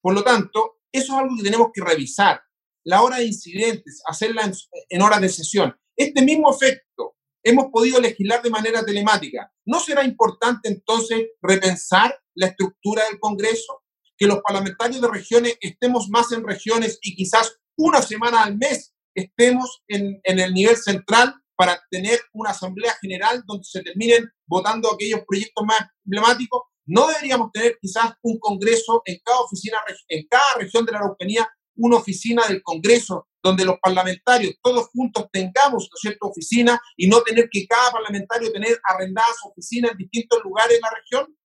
Por 0.00 0.14
lo 0.14 0.22
tanto, 0.22 0.78
eso 0.92 1.12
es 1.12 1.18
algo 1.18 1.36
que 1.36 1.42
tenemos 1.42 1.68
que 1.72 1.82
revisar. 1.82 2.40
La 2.84 3.02
hora 3.02 3.16
de 3.16 3.26
incidentes, 3.26 4.02
hacerla 4.06 4.42
en, 4.44 4.52
en 4.88 5.02
horas 5.02 5.20
de 5.20 5.28
sesión. 5.28 5.74
Este 5.96 6.22
mismo 6.22 6.52
efecto 6.54 7.16
hemos 7.44 7.66
podido 7.72 8.00
legislar 8.00 8.42
de 8.42 8.50
manera 8.50 8.84
telemática. 8.84 9.52
¿No 9.64 9.80
será 9.80 10.04
importante 10.04 10.68
entonces 10.68 11.28
repensar 11.40 12.16
la 12.34 12.48
estructura 12.48 13.04
del 13.08 13.18
Congreso? 13.18 13.82
Que 14.16 14.26
los 14.26 14.40
parlamentarios 14.40 15.00
de 15.00 15.08
regiones 15.08 15.56
estemos 15.60 16.08
más 16.08 16.30
en 16.32 16.46
regiones 16.46 16.98
y 17.02 17.16
quizás 17.16 17.58
una 17.76 18.02
semana 18.02 18.44
al 18.44 18.56
mes 18.56 18.94
estemos 19.14 19.82
en, 19.88 20.20
en 20.24 20.38
el 20.38 20.54
nivel 20.54 20.76
central 20.76 21.34
para 21.56 21.80
tener 21.90 22.20
una 22.32 22.50
asamblea 22.50 22.94
general 23.00 23.42
donde 23.46 23.64
se 23.64 23.82
terminen 23.82 24.28
votando 24.46 24.92
aquellos 24.92 25.20
proyectos 25.26 25.64
más 25.64 25.80
emblemáticos. 26.04 26.62
No 26.86 27.06
deberíamos 27.06 27.52
tener 27.52 27.78
quizás 27.80 28.14
un 28.22 28.38
congreso 28.38 29.02
en 29.04 29.18
cada 29.24 29.40
oficina, 29.40 29.78
en 30.08 30.26
cada 30.28 30.54
región 30.58 30.84
de 30.84 30.92
la 30.92 30.98
Araucanía, 30.98 31.48
una 31.76 31.96
oficina 31.96 32.46
del 32.48 32.62
Congreso 32.62 33.28
donde 33.42 33.64
los 33.64 33.76
parlamentarios 33.82 34.54
todos 34.62 34.88
juntos 34.88 35.26
tengamos 35.32 35.88
¿no 35.90 35.96
cierta 35.96 36.26
oficina 36.26 36.80
y 36.96 37.08
no 37.08 37.22
tener 37.22 37.48
que 37.50 37.66
cada 37.66 37.90
parlamentario 37.90 38.52
tener 38.52 38.78
arrendadas 38.88 39.36
oficinas 39.44 39.92
en 39.92 39.98
distintos 39.98 40.40
lugares 40.44 40.76
de 40.76 40.80
la 40.80 40.90
región? 40.90 41.36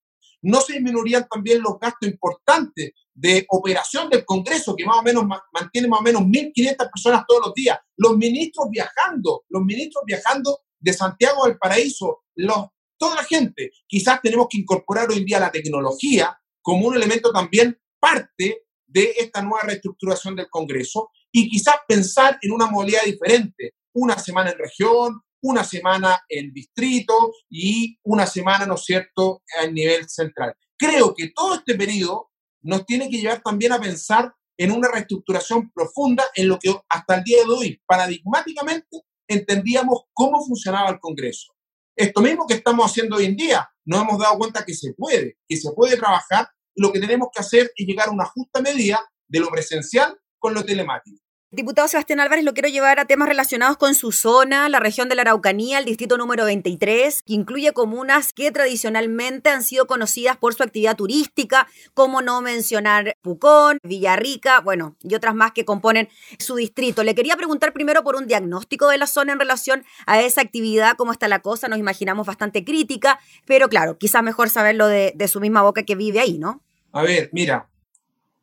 ¿No 0.42 0.62
se 0.62 0.74
disminuirían 0.74 1.28
también 1.30 1.62
los 1.62 1.80
gastos 1.80 2.10
importantes 2.10 2.92
de 3.18 3.48
operación 3.50 4.10
del 4.10 4.24
Congreso, 4.24 4.76
que 4.76 4.86
más 4.86 4.98
o 4.98 5.02
menos 5.02 5.26
mantiene 5.52 5.88
más 5.88 6.02
o 6.02 6.04
menos 6.04 6.22
1.500 6.22 6.78
personas 6.92 7.24
todos 7.28 7.48
los 7.48 7.54
días? 7.56 7.80
Los 7.98 8.16
ministros 8.16 8.68
viajando, 8.70 9.44
los 9.50 9.64
ministros 9.64 10.04
viajando 10.06 10.60
de 10.80 10.94
Santiago 10.94 11.46
al 11.46 11.58
Paraíso, 11.58 12.24
los, 12.36 12.68
toda 12.98 13.16
la 13.16 13.24
gente. 13.24 13.72
Quizás 13.88 14.22
tenemos 14.22 14.48
que 14.50 14.60
incorporar 14.60 15.10
hoy 15.10 15.18
en 15.18 15.26
día 15.26 15.40
la 15.40 15.52
tecnología 15.52 16.38
como 16.62 16.88
un 16.88 16.96
elemento 16.96 17.32
también 17.32 17.80
parte 18.00 18.66
de 18.86 19.14
esta 19.18 19.42
nueva 19.42 19.64
reestructuración 19.64 20.36
del 20.36 20.50
Congreso 20.50 21.10
y 21.32 21.50
quizás 21.50 21.78
pensar 21.88 22.38
en 22.42 22.52
una 22.52 22.68
modalidad 22.68 23.02
diferente, 23.04 23.74
una 23.94 24.20
semana 24.20 24.52
en 24.52 24.60
región, 24.60 25.22
una 25.42 25.64
semana 25.64 26.22
en 26.30 26.54
distrito 26.54 27.34
y 27.50 27.98
una 28.04 28.28
semana, 28.28 28.68
¿no 28.68 28.76
es 28.76 28.86
cierto?, 28.86 29.42
a 29.60 29.66
nivel 29.66 30.08
central. 30.08 30.54
Creo 30.78 31.16
que 31.16 31.32
todo 31.36 31.56
este 31.56 31.74
periodo 31.74 32.30
nos 32.68 32.86
tiene 32.86 33.10
que 33.10 33.18
llevar 33.18 33.42
también 33.42 33.72
a 33.72 33.80
pensar 33.80 34.34
en 34.58 34.72
una 34.72 34.90
reestructuración 34.92 35.72
profunda 35.72 36.26
en 36.36 36.50
lo 36.50 36.60
que 36.60 36.76
hasta 36.90 37.16
el 37.16 37.24
día 37.24 37.38
de 37.46 37.54
hoy, 37.54 37.82
paradigmáticamente, 37.88 39.04
entendíamos 39.28 40.04
cómo 40.14 40.44
funcionaba 40.46 40.90
el 40.90 41.00
Congreso. 41.00 41.54
Esto 41.96 42.22
mismo 42.22 42.46
que 42.46 42.56
estamos 42.56 42.92
haciendo 42.92 43.16
hoy 43.16 43.26
en 43.26 43.38
día, 43.38 43.70
nos 43.86 44.02
hemos 44.02 44.20
dado 44.20 44.38
cuenta 44.38 44.66
que 44.66 44.74
se 44.74 44.94
puede, 44.94 45.38
que 45.48 45.56
se 45.56 45.72
puede 45.72 45.96
trabajar 45.96 46.50
lo 46.76 46.92
que 46.92 47.00
tenemos 47.00 47.30
que 47.34 47.40
hacer 47.40 47.72
es 47.74 47.88
llegar 47.88 48.10
a 48.10 48.12
una 48.12 48.26
justa 48.26 48.62
medida 48.62 49.00
de 49.28 49.40
lo 49.40 49.50
presencial 49.50 50.20
con 50.38 50.54
lo 50.54 50.64
telemático. 50.66 51.24
Diputado 51.50 51.88
Sebastián 51.88 52.20
Álvarez, 52.20 52.44
lo 52.44 52.54
quiero 52.54 52.68
llevar 52.68 53.00
a 53.00 53.06
temas 53.06 53.30
relacionados 53.30 53.78
con 53.78 53.96
su 53.96 54.12
zona, 54.12 54.68
la 54.68 54.82
región 54.82 55.08
de 55.08 55.16
la 55.16 55.22
Araucanía, 55.22 55.80
el 55.80 55.86
distrito 55.86 56.18
número 56.18 56.44
23, 56.44 57.24
que 57.24 57.34
incluye 57.34 57.72
comunas 57.72 58.34
que 58.34 58.52
tradicionalmente 58.52 59.50
han 59.50 59.64
sido 59.64 59.88
conocidas 59.88 60.36
por 60.36 60.56
su 60.56 60.64
actividad 60.64 60.98
turística, 60.98 61.70
como 61.94 62.22
no 62.22 62.42
mencionar 62.42 63.16
Pucón, 63.22 63.78
Villarrica, 63.82 64.60
bueno, 64.60 64.98
y 65.02 65.16
otras 65.16 65.36
más 65.36 65.54
que 65.54 65.64
componen 65.64 66.10
su 66.38 66.58
distrito. 66.58 67.06
Le 67.06 67.16
quería 67.16 67.38
preguntar 67.38 67.72
primero 67.72 68.04
por 68.04 68.18
un 68.18 68.28
diagnóstico 68.28 68.90
de 68.90 68.98
la 68.98 69.08
zona 69.08 69.32
en 69.32 69.40
relación 69.40 69.86
a 70.06 70.20
esa 70.20 70.42
actividad, 70.42 70.98
cómo 70.98 71.14
está 71.14 71.30
la 71.30 71.40
cosa, 71.40 71.70
nos 71.70 71.80
imaginamos 71.80 72.28
bastante 72.28 72.66
crítica, 72.66 73.22
pero 73.46 73.70
claro, 73.70 73.98
quizás 73.98 74.22
mejor 74.22 74.50
saberlo 74.50 74.88
de, 74.88 75.14
de 75.16 75.28
su 75.30 75.40
misma 75.40 75.62
boca 75.62 75.84
que 75.84 75.96
vive 75.96 76.20
ahí, 76.20 76.40
¿no? 76.40 76.62
A 76.92 77.04
ver, 77.04 77.30
mira, 77.32 77.70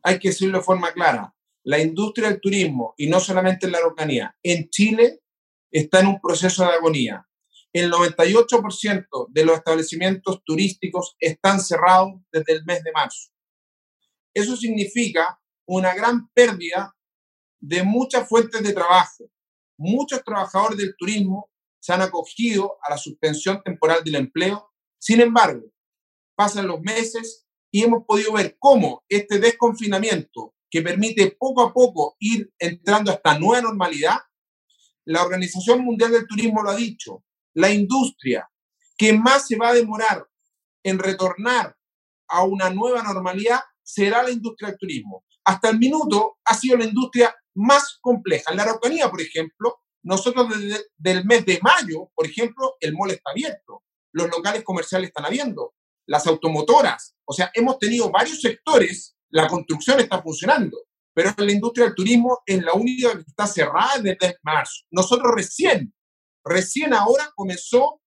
hay 0.02 0.18
que 0.18 0.28
decirlo 0.28 0.56
de 0.56 0.64
forma 0.64 0.90
clara 0.92 1.33
la 1.64 1.78
industria 1.80 2.28
del 2.28 2.40
turismo, 2.40 2.94
y 2.96 3.08
no 3.08 3.20
solamente 3.20 3.66
en 3.66 3.72
la 3.72 3.78
Araucanía, 3.78 4.36
en 4.42 4.68
Chile 4.68 5.20
está 5.70 6.00
en 6.00 6.08
un 6.08 6.20
proceso 6.20 6.62
de 6.62 6.70
agonía. 6.70 7.26
El 7.72 7.90
98% 7.90 9.26
de 9.30 9.44
los 9.44 9.56
establecimientos 9.56 10.42
turísticos 10.44 11.16
están 11.18 11.60
cerrados 11.60 12.12
desde 12.30 12.52
el 12.52 12.64
mes 12.64 12.84
de 12.84 12.92
marzo. 12.92 13.30
Eso 14.32 14.56
significa 14.56 15.40
una 15.66 15.94
gran 15.94 16.28
pérdida 16.34 16.94
de 17.60 17.82
muchas 17.82 18.28
fuentes 18.28 18.62
de 18.62 18.72
trabajo. 18.72 19.24
Muchos 19.78 20.22
trabajadores 20.22 20.78
del 20.78 20.94
turismo 20.96 21.50
se 21.80 21.92
han 21.92 22.02
acogido 22.02 22.76
a 22.82 22.90
la 22.90 22.98
suspensión 22.98 23.62
temporal 23.64 24.04
del 24.04 24.16
empleo. 24.16 24.70
Sin 24.98 25.20
embargo, 25.20 25.66
pasan 26.36 26.68
los 26.68 26.80
meses 26.80 27.46
y 27.72 27.82
hemos 27.82 28.04
podido 28.06 28.32
ver 28.34 28.56
cómo 28.58 29.04
este 29.08 29.38
desconfinamiento 29.38 30.53
que 30.74 30.82
permite 30.82 31.36
poco 31.38 31.62
a 31.62 31.72
poco 31.72 32.16
ir 32.18 32.52
entrando 32.58 33.12
a 33.12 33.14
esta 33.14 33.38
nueva 33.38 33.62
normalidad, 33.62 34.18
la 35.04 35.22
Organización 35.22 35.84
Mundial 35.84 36.10
del 36.10 36.26
Turismo 36.26 36.64
lo 36.64 36.70
ha 36.70 36.74
dicho, 36.74 37.22
la 37.54 37.70
industria 37.70 38.50
que 38.98 39.12
más 39.12 39.46
se 39.46 39.56
va 39.56 39.68
a 39.68 39.74
demorar 39.74 40.26
en 40.82 40.98
retornar 40.98 41.76
a 42.26 42.42
una 42.42 42.70
nueva 42.70 43.04
normalidad 43.04 43.60
será 43.84 44.24
la 44.24 44.32
industria 44.32 44.70
del 44.70 44.78
turismo. 44.78 45.24
Hasta 45.44 45.70
el 45.70 45.78
minuto 45.78 46.38
ha 46.44 46.54
sido 46.54 46.76
la 46.76 46.86
industria 46.86 47.32
más 47.54 47.98
compleja. 48.00 48.50
En 48.50 48.56
la 48.56 48.64
Araucanía, 48.64 49.08
por 49.08 49.20
ejemplo, 49.20 49.76
nosotros 50.02 50.48
desde 50.58 51.20
el 51.20 51.24
mes 51.24 51.46
de 51.46 51.60
mayo, 51.62 52.10
por 52.16 52.26
ejemplo, 52.26 52.74
el 52.80 52.94
mall 52.94 53.12
está 53.12 53.30
abierto, 53.30 53.84
los 54.10 54.28
locales 54.28 54.64
comerciales 54.64 55.10
están 55.10 55.26
habiendo, 55.26 55.72
las 56.08 56.26
automotoras, 56.26 57.14
o 57.24 57.32
sea, 57.32 57.52
hemos 57.54 57.78
tenido 57.78 58.10
varios 58.10 58.40
sectores 58.40 59.14
la 59.34 59.48
construcción 59.48 59.98
está 59.98 60.22
funcionando, 60.22 60.78
pero 61.12 61.32
la 61.36 61.50
industria 61.50 61.86
del 61.86 61.94
turismo 61.96 62.38
es 62.46 62.62
la 62.62 62.72
única 62.72 63.14
que 63.14 63.24
está 63.26 63.48
cerrada 63.48 63.98
desde 64.00 64.38
marzo. 64.44 64.84
Nosotros 64.92 65.32
recién, 65.34 65.92
recién 66.44 66.94
ahora 66.94 67.32
comenzó 67.34 68.00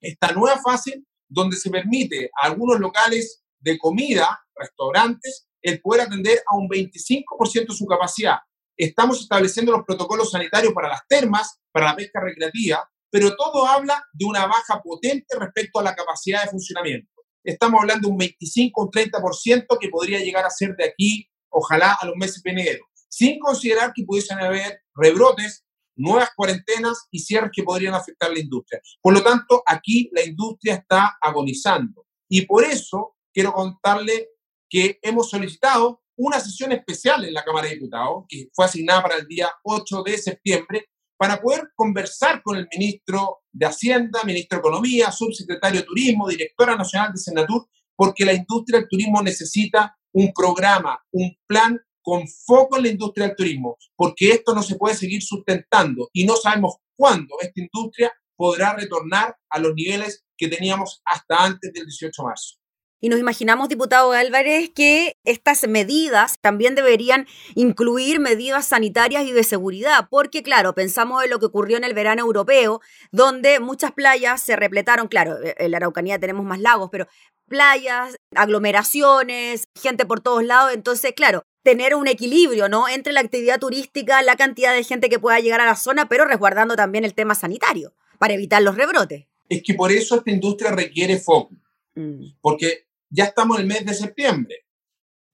esta 0.00 0.32
nueva 0.32 0.60
fase 0.60 1.02
donde 1.28 1.56
se 1.56 1.68
permite 1.68 2.30
a 2.40 2.46
algunos 2.46 2.78
locales 2.78 3.42
de 3.58 3.76
comida, 3.76 4.40
restaurantes, 4.54 5.48
el 5.62 5.80
poder 5.80 6.02
atender 6.02 6.40
a 6.46 6.56
un 6.56 6.68
25% 6.68 7.68
de 7.68 7.74
su 7.74 7.84
capacidad. 7.86 8.38
Estamos 8.76 9.20
estableciendo 9.20 9.72
los 9.72 9.84
protocolos 9.84 10.30
sanitarios 10.30 10.72
para 10.72 10.90
las 10.90 11.06
termas, 11.08 11.58
para 11.72 11.86
la 11.86 11.96
pesca 11.96 12.20
recreativa, 12.20 12.88
pero 13.10 13.34
todo 13.34 13.66
habla 13.66 14.00
de 14.12 14.24
una 14.24 14.46
baja 14.46 14.80
potente 14.80 15.36
respecto 15.40 15.80
a 15.80 15.82
la 15.82 15.96
capacidad 15.96 16.44
de 16.44 16.50
funcionamiento 16.50 17.11
estamos 17.44 17.80
hablando 17.80 18.08
de 18.08 18.12
un 18.12 18.18
25 18.18 18.80
o 18.80 18.84
un 18.84 18.90
30% 18.90 19.78
que 19.80 19.88
podría 19.88 20.20
llegar 20.20 20.44
a 20.44 20.50
ser 20.50 20.74
de 20.76 20.84
aquí, 20.84 21.28
ojalá, 21.48 21.96
a 22.00 22.06
los 22.06 22.16
meses 22.16 22.42
venideros, 22.42 22.86
sin 23.08 23.38
considerar 23.38 23.92
que 23.94 24.04
pudiesen 24.04 24.38
haber 24.38 24.80
rebrotes, 24.94 25.64
nuevas 25.94 26.30
cuarentenas 26.34 27.06
y 27.10 27.18
cierres 27.18 27.50
que 27.54 27.62
podrían 27.62 27.94
afectar 27.94 28.30
la 28.30 28.40
industria. 28.40 28.80
Por 29.00 29.12
lo 29.12 29.22
tanto, 29.22 29.62
aquí 29.66 30.08
la 30.12 30.24
industria 30.24 30.74
está 30.74 31.18
agonizando. 31.20 32.06
Y 32.28 32.46
por 32.46 32.64
eso 32.64 33.16
quiero 33.32 33.52
contarle 33.52 34.28
que 34.68 34.98
hemos 35.02 35.28
solicitado 35.28 36.02
una 36.16 36.40
sesión 36.40 36.72
especial 36.72 37.24
en 37.24 37.34
la 37.34 37.44
Cámara 37.44 37.68
de 37.68 37.74
Diputados, 37.74 38.24
que 38.28 38.48
fue 38.54 38.64
asignada 38.64 39.02
para 39.02 39.16
el 39.16 39.26
día 39.26 39.50
8 39.64 40.02
de 40.02 40.18
septiembre, 40.18 40.86
para 41.22 41.40
poder 41.40 41.70
conversar 41.76 42.42
con 42.42 42.56
el 42.56 42.66
ministro 42.76 43.42
de 43.52 43.66
Hacienda, 43.66 44.24
ministro 44.24 44.56
de 44.56 44.60
Economía, 44.60 45.12
subsecretario 45.12 45.82
de 45.82 45.86
Turismo, 45.86 46.26
directora 46.26 46.74
nacional 46.74 47.12
de 47.12 47.20
Senatur, 47.20 47.68
porque 47.94 48.24
la 48.24 48.32
industria 48.32 48.80
del 48.80 48.88
turismo 48.88 49.22
necesita 49.22 49.96
un 50.12 50.32
programa, 50.32 51.00
un 51.12 51.32
plan 51.46 51.78
con 52.02 52.26
foco 52.26 52.76
en 52.76 52.82
la 52.82 52.88
industria 52.88 53.28
del 53.28 53.36
turismo, 53.36 53.76
porque 53.94 54.30
esto 54.30 54.52
no 54.52 54.64
se 54.64 54.74
puede 54.74 54.96
seguir 54.96 55.22
sustentando 55.22 56.10
y 56.12 56.24
no 56.24 56.34
sabemos 56.34 56.78
cuándo 56.96 57.36
esta 57.40 57.60
industria 57.60 58.12
podrá 58.34 58.74
retornar 58.74 59.36
a 59.48 59.60
los 59.60 59.74
niveles 59.76 60.24
que 60.36 60.48
teníamos 60.48 61.02
hasta 61.04 61.44
antes 61.44 61.72
del 61.72 61.84
18 61.84 62.20
de 62.20 62.26
marzo. 62.26 62.56
Y 63.04 63.08
nos 63.08 63.18
imaginamos, 63.18 63.68
diputado 63.68 64.12
Álvarez, 64.12 64.70
que 64.72 65.16
estas 65.24 65.66
medidas 65.66 66.38
también 66.40 66.76
deberían 66.76 67.26
incluir 67.56 68.20
medidas 68.20 68.66
sanitarias 68.66 69.24
y 69.24 69.32
de 69.32 69.42
seguridad, 69.42 70.06
porque 70.08 70.44
claro, 70.44 70.72
pensamos 70.72 71.24
en 71.24 71.30
lo 71.30 71.40
que 71.40 71.46
ocurrió 71.46 71.76
en 71.76 71.82
el 71.82 71.94
verano 71.94 72.22
europeo, 72.22 72.80
donde 73.10 73.58
muchas 73.58 73.90
playas 73.90 74.40
se 74.40 74.54
repletaron, 74.54 75.08
claro, 75.08 75.36
e, 75.42 75.56
en 75.58 75.72
la 75.72 75.78
Araucanía 75.78 76.20
tenemos 76.20 76.44
más 76.44 76.60
lagos, 76.60 76.90
pero 76.92 77.08
playas, 77.48 78.14
aglomeraciones, 78.36 79.64
gente 79.74 80.06
por 80.06 80.20
todos 80.20 80.44
lados, 80.44 80.72
entonces, 80.72 81.12
claro, 81.12 81.42
tener 81.64 81.96
un 81.96 82.06
equilibrio, 82.06 82.68
¿no? 82.68 82.88
Entre 82.88 83.12
la 83.12 83.18
actividad 83.18 83.58
turística, 83.58 84.22
la 84.22 84.36
cantidad 84.36 84.72
de 84.72 84.84
gente 84.84 85.08
que 85.08 85.18
pueda 85.18 85.40
llegar 85.40 85.60
a 85.60 85.66
la 85.66 85.74
zona, 85.74 86.08
pero 86.08 86.24
resguardando 86.24 86.76
también 86.76 87.04
el 87.04 87.14
tema 87.14 87.34
sanitario, 87.34 87.94
para 88.18 88.34
evitar 88.34 88.62
los 88.62 88.76
rebrotes. 88.76 89.26
Es 89.48 89.60
que 89.64 89.74
por 89.74 89.90
eso 89.90 90.14
esta 90.14 90.30
industria 90.30 90.70
requiere 90.70 91.18
foco. 91.18 91.56
Mm. 91.96 92.36
Porque 92.40 92.86
ya 93.12 93.24
estamos 93.24 93.58
en 93.58 93.62
el 93.62 93.68
mes 93.68 93.84
de 93.84 93.94
septiembre. 93.94 94.66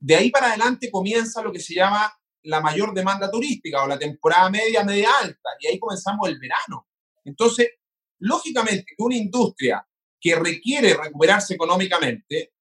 De 0.01 0.17
ahí 0.17 0.31
para 0.31 0.49
adelante 0.49 0.91
comienza 0.91 1.43
lo 1.43 1.53
que 1.53 1.61
se 1.61 1.75
llama 1.75 2.13
la 2.43 2.61
mayor 2.61 2.93
demanda 2.93 3.31
turística 3.31 3.83
o 3.83 3.87
la 3.87 3.99
temporada 3.99 4.51
media, 4.51 4.85
media 4.85 5.11
alta, 5.23 5.51
y 5.61 5.69
ahí 5.69 5.79
comenzamos 5.79 6.29
el 6.29 6.39
verano. 6.39 6.89
Entonces, 7.25 7.69
lógicamente 8.21 8.95
una 8.99 9.17
industria 9.17 9.87
que 10.21 10.35
requiere 10.35 10.95
recuperarse 10.95 11.55
económicamente 11.55 12.53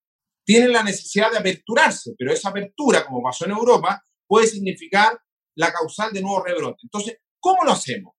tiene 0.43 0.67
la 0.67 0.83
necesidad 0.83 1.31
de 1.31 1.39
aperturarse, 1.39 2.13
pero 2.17 2.31
esa 2.31 2.49
apertura, 2.49 3.05
como 3.05 3.21
pasó 3.21 3.45
en 3.45 3.51
Europa, 3.51 4.03
puede 4.27 4.47
significar 4.47 5.19
la 5.55 5.73
causal 5.73 6.13
de 6.13 6.21
nuevos 6.21 6.43
rebrotes. 6.45 6.83
Entonces, 6.83 7.17
¿cómo 7.39 7.63
lo 7.63 7.71
hacemos? 7.71 8.13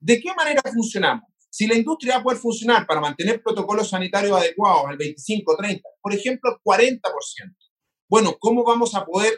¿De 0.00 0.20
qué 0.20 0.32
manera 0.34 0.62
funcionamos? 0.72 1.28
Si 1.56 1.66
la 1.66 1.74
industria 1.74 2.16
va 2.16 2.20
a 2.20 2.22
poder 2.22 2.38
funcionar 2.38 2.86
para 2.86 3.00
mantener 3.00 3.42
protocolos 3.42 3.88
sanitarios 3.88 4.36
adecuados 4.36 4.88
al 4.88 4.98
25, 4.98 5.56
30, 5.56 5.88
por 6.02 6.12
ejemplo, 6.12 6.50
el 6.50 6.58
40%, 6.62 7.00
bueno, 8.10 8.36
¿cómo 8.38 8.62
vamos 8.62 8.94
a 8.94 9.06
poder 9.06 9.32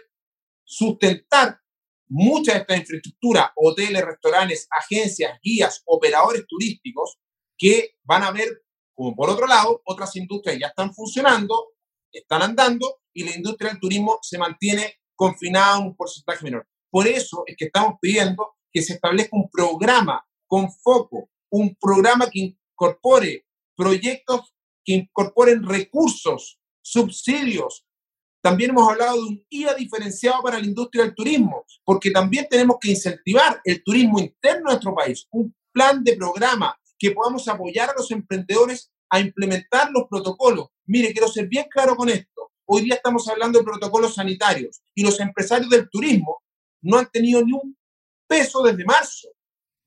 sustentar 0.65 1.61
mucha 2.09 2.55
de 2.55 2.59
esta 2.59 2.77
infraestructura, 2.77 3.53
hoteles, 3.55 4.05
restaurantes, 4.05 4.67
agencias, 4.69 5.39
guías, 5.41 5.81
operadores 5.87 6.45
turísticos, 6.49 7.19
que 7.57 7.95
van 8.03 8.25
a 8.25 8.33
ver, 8.33 8.49
como 8.97 9.15
por 9.15 9.31
otro 9.31 9.47
lado, 9.47 9.81
otras 9.85 10.17
industrias 10.17 10.59
ya 10.59 10.67
están 10.67 10.93
funcionando, 10.93 11.69
están 12.11 12.43
andando 12.43 12.97
y 13.15 13.23
la 13.23 13.37
industria 13.37 13.71
del 13.71 13.79
turismo 13.79 14.19
se 14.23 14.39
mantiene 14.39 15.03
confinada 15.15 15.75
a 15.75 15.79
un 15.79 15.95
porcentaje 15.95 16.43
menor. 16.43 16.67
Por 16.91 17.07
eso 17.07 17.45
es 17.47 17.57
que 17.57 17.67
estamos 17.67 17.95
pidiendo 18.01 18.57
que 18.73 18.83
se 18.83 18.95
establezca 18.95 19.37
un 19.37 19.49
programa 19.49 20.27
con 20.49 20.69
foco 20.73 21.31
un 21.51 21.77
programa 21.81 22.29
que 22.31 22.41
incorpore 22.41 23.47
proyectos 23.77 24.55
que 24.85 24.95
incorporen 24.95 25.63
recursos, 25.63 26.59
subsidios. 26.83 27.85
También 28.43 28.71
hemos 28.71 28.91
hablado 28.91 29.17
de 29.17 29.23
un 29.23 29.47
IVA 29.51 29.75
diferenciado 29.75 30.43
para 30.43 30.59
la 30.59 30.65
industria 30.65 31.05
del 31.05 31.15
turismo, 31.15 31.65
porque 31.85 32.11
también 32.11 32.47
tenemos 32.49 32.79
que 32.81 32.91
incentivar 32.91 33.61
el 33.65 33.83
turismo 33.85 34.19
interno 34.19 34.71
de 34.71 34.75
nuestro 34.75 34.95
país, 34.95 35.27
un 35.31 35.55
plan 35.73 36.03
de 36.03 36.17
programa 36.17 36.75
que 36.99 37.11
podamos 37.11 37.47
apoyar 37.49 37.91
a 37.91 37.95
los 37.97 38.11
emprendedores 38.11 38.91
a 39.11 39.21
implementar 39.21 39.91
los 39.93 40.05
protocolos. 40.09 40.69
Mire, 40.87 41.13
quiero 41.13 41.29
ser 41.29 41.49
bien 41.49 41.67
claro 41.71 41.95
con 41.95 42.09
esto. 42.09 42.53
Hoy 42.65 42.83
día 42.83 42.95
estamos 42.95 43.29
hablando 43.29 43.59
de 43.59 43.65
protocolos 43.65 44.15
sanitarios 44.15 44.83
y 44.95 45.03
los 45.03 45.21
empresarios 45.21 45.71
del 45.71 45.89
turismo 45.91 46.43
no 46.83 46.99
han 46.99 47.11
tenido 47.11 47.45
ni 47.45 47.53
un 47.53 47.77
peso 48.27 48.63
desde 48.63 48.85
marzo. 48.85 49.29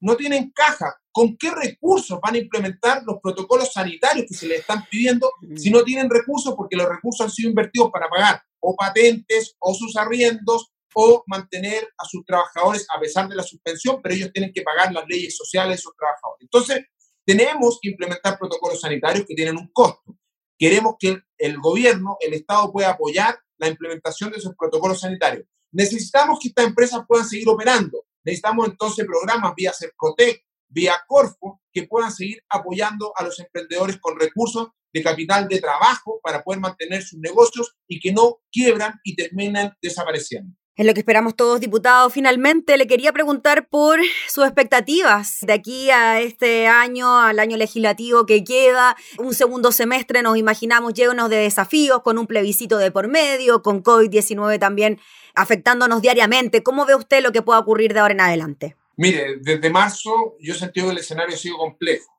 No 0.01 0.17
tienen 0.17 0.51
caja. 0.51 0.93
¿Con 1.11 1.37
qué 1.37 1.51
recursos 1.51 2.19
van 2.21 2.35
a 2.35 2.39
implementar 2.39 3.03
los 3.05 3.17
protocolos 3.21 3.71
sanitarios 3.73 4.25
que 4.27 4.33
se 4.33 4.47
les 4.47 4.61
están 4.61 4.85
pidiendo 4.89 5.31
si 5.55 5.69
no 5.69 5.83
tienen 5.83 6.09
recursos? 6.09 6.53
Porque 6.55 6.75
los 6.75 6.87
recursos 6.87 7.25
han 7.25 7.31
sido 7.31 7.49
invertidos 7.49 7.91
para 7.91 8.09
pagar 8.09 8.41
o 8.59 8.75
patentes 8.75 9.55
o 9.59 9.73
sus 9.73 9.95
arriendos 9.97 10.71
o 10.93 11.23
mantener 11.27 11.87
a 11.97 12.05
sus 12.05 12.25
trabajadores 12.25 12.85
a 12.95 12.99
pesar 12.99 13.27
de 13.27 13.35
la 13.35 13.43
suspensión, 13.43 14.01
pero 14.01 14.15
ellos 14.15 14.31
tienen 14.33 14.51
que 14.53 14.61
pagar 14.61 14.91
las 14.93 15.05
leyes 15.07 15.35
sociales 15.35 15.77
de 15.77 15.81
sus 15.81 15.95
trabajadores. 15.95 16.41
Entonces, 16.41 16.85
tenemos 17.25 17.79
que 17.81 17.89
implementar 17.89 18.37
protocolos 18.37 18.81
sanitarios 18.81 19.25
que 19.25 19.35
tienen 19.35 19.57
un 19.57 19.69
costo. 19.71 20.17
Queremos 20.57 20.95
que 20.99 21.21
el, 21.37 21.59
gobierno, 21.59 22.17
el 22.19 22.33
Estado 22.33 22.71
pueda 22.71 22.91
apoyar 22.91 23.39
la 23.57 23.67
implementación 23.67 24.31
de 24.31 24.37
esos 24.37 24.53
protocolos 24.57 24.99
sanitarios. 24.99 25.45
Necesitamos 25.71 26.39
que 26.39 26.49
estas 26.49 26.67
empresas 26.67 27.01
puedan 27.07 27.27
seguir 27.27 27.47
operando. 27.49 28.05
Necesitamos 28.23 28.67
entonces 28.67 29.05
programas 29.05 29.53
vía 29.55 29.73
Cercotec, 29.73 30.43
vía 30.69 31.01
Corfo, 31.07 31.61
que 31.71 31.83
puedan 31.83 32.11
seguir 32.11 32.43
apoyando 32.49 33.13
a 33.15 33.23
los 33.23 33.39
emprendedores 33.39 33.97
con 33.99 34.19
recursos 34.19 34.69
de 34.93 35.03
capital 35.03 35.47
de 35.47 35.59
trabajo 35.59 36.19
para 36.21 36.43
poder 36.43 36.59
mantener 36.59 37.01
sus 37.01 37.19
negocios 37.19 37.75
y 37.87 37.99
que 37.99 38.11
no 38.11 38.39
quiebran 38.51 38.99
y 39.03 39.15
terminan 39.15 39.73
desapareciendo. 39.81 40.55
En 40.77 40.87
lo 40.87 40.93
que 40.93 41.01
esperamos 41.01 41.35
todos, 41.35 41.59
diputados, 41.59 42.13
finalmente 42.13 42.77
le 42.77 42.87
quería 42.87 43.11
preguntar 43.11 43.67
por 43.67 43.99
sus 44.29 44.45
expectativas 44.45 45.39
de 45.41 45.53
aquí 45.53 45.91
a 45.91 46.21
este 46.21 46.67
año, 46.67 47.19
al 47.19 47.39
año 47.39 47.57
legislativo 47.57 48.25
que 48.25 48.43
queda, 48.43 48.95
un 49.19 49.33
segundo 49.33 49.73
semestre 49.73 50.21
nos 50.23 50.37
imaginamos 50.37 50.93
llenos 50.93 51.29
de 51.29 51.37
desafíos, 51.37 52.01
con 52.03 52.17
un 52.17 52.25
plebiscito 52.25 52.77
de 52.77 52.89
por 52.89 53.09
medio, 53.09 53.61
con 53.61 53.83
COVID-19 53.83 54.59
también 54.59 54.99
afectándonos 55.35 56.01
diariamente. 56.01 56.63
¿Cómo 56.63 56.85
ve 56.85 56.95
usted 56.95 57.21
lo 57.21 57.31
que 57.31 57.41
pueda 57.41 57.59
ocurrir 57.59 57.93
de 57.93 57.99
ahora 57.99 58.13
en 58.13 58.21
adelante? 58.21 58.75
Mire, 58.95 59.37
desde 59.41 59.69
marzo 59.69 60.35
yo 60.39 60.53
he 60.53 60.57
sentido 60.57 60.87
que 60.87 60.93
el 60.93 60.99
escenario 60.99 61.35
ha 61.35 61.37
sido 61.37 61.57
complejo 61.57 62.11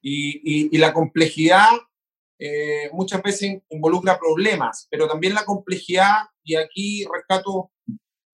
y, 0.00 0.76
la 0.78 0.92
complejidad 0.92 1.70
eh, 2.38 2.90
muchas 2.92 3.22
veces 3.22 3.62
involucra 3.70 4.18
problemas, 4.18 4.86
pero 4.90 5.08
también 5.08 5.34
la 5.34 5.44
complejidad, 5.44 6.28
y 6.44 6.56
aquí 6.56 7.04
rescato 7.12 7.72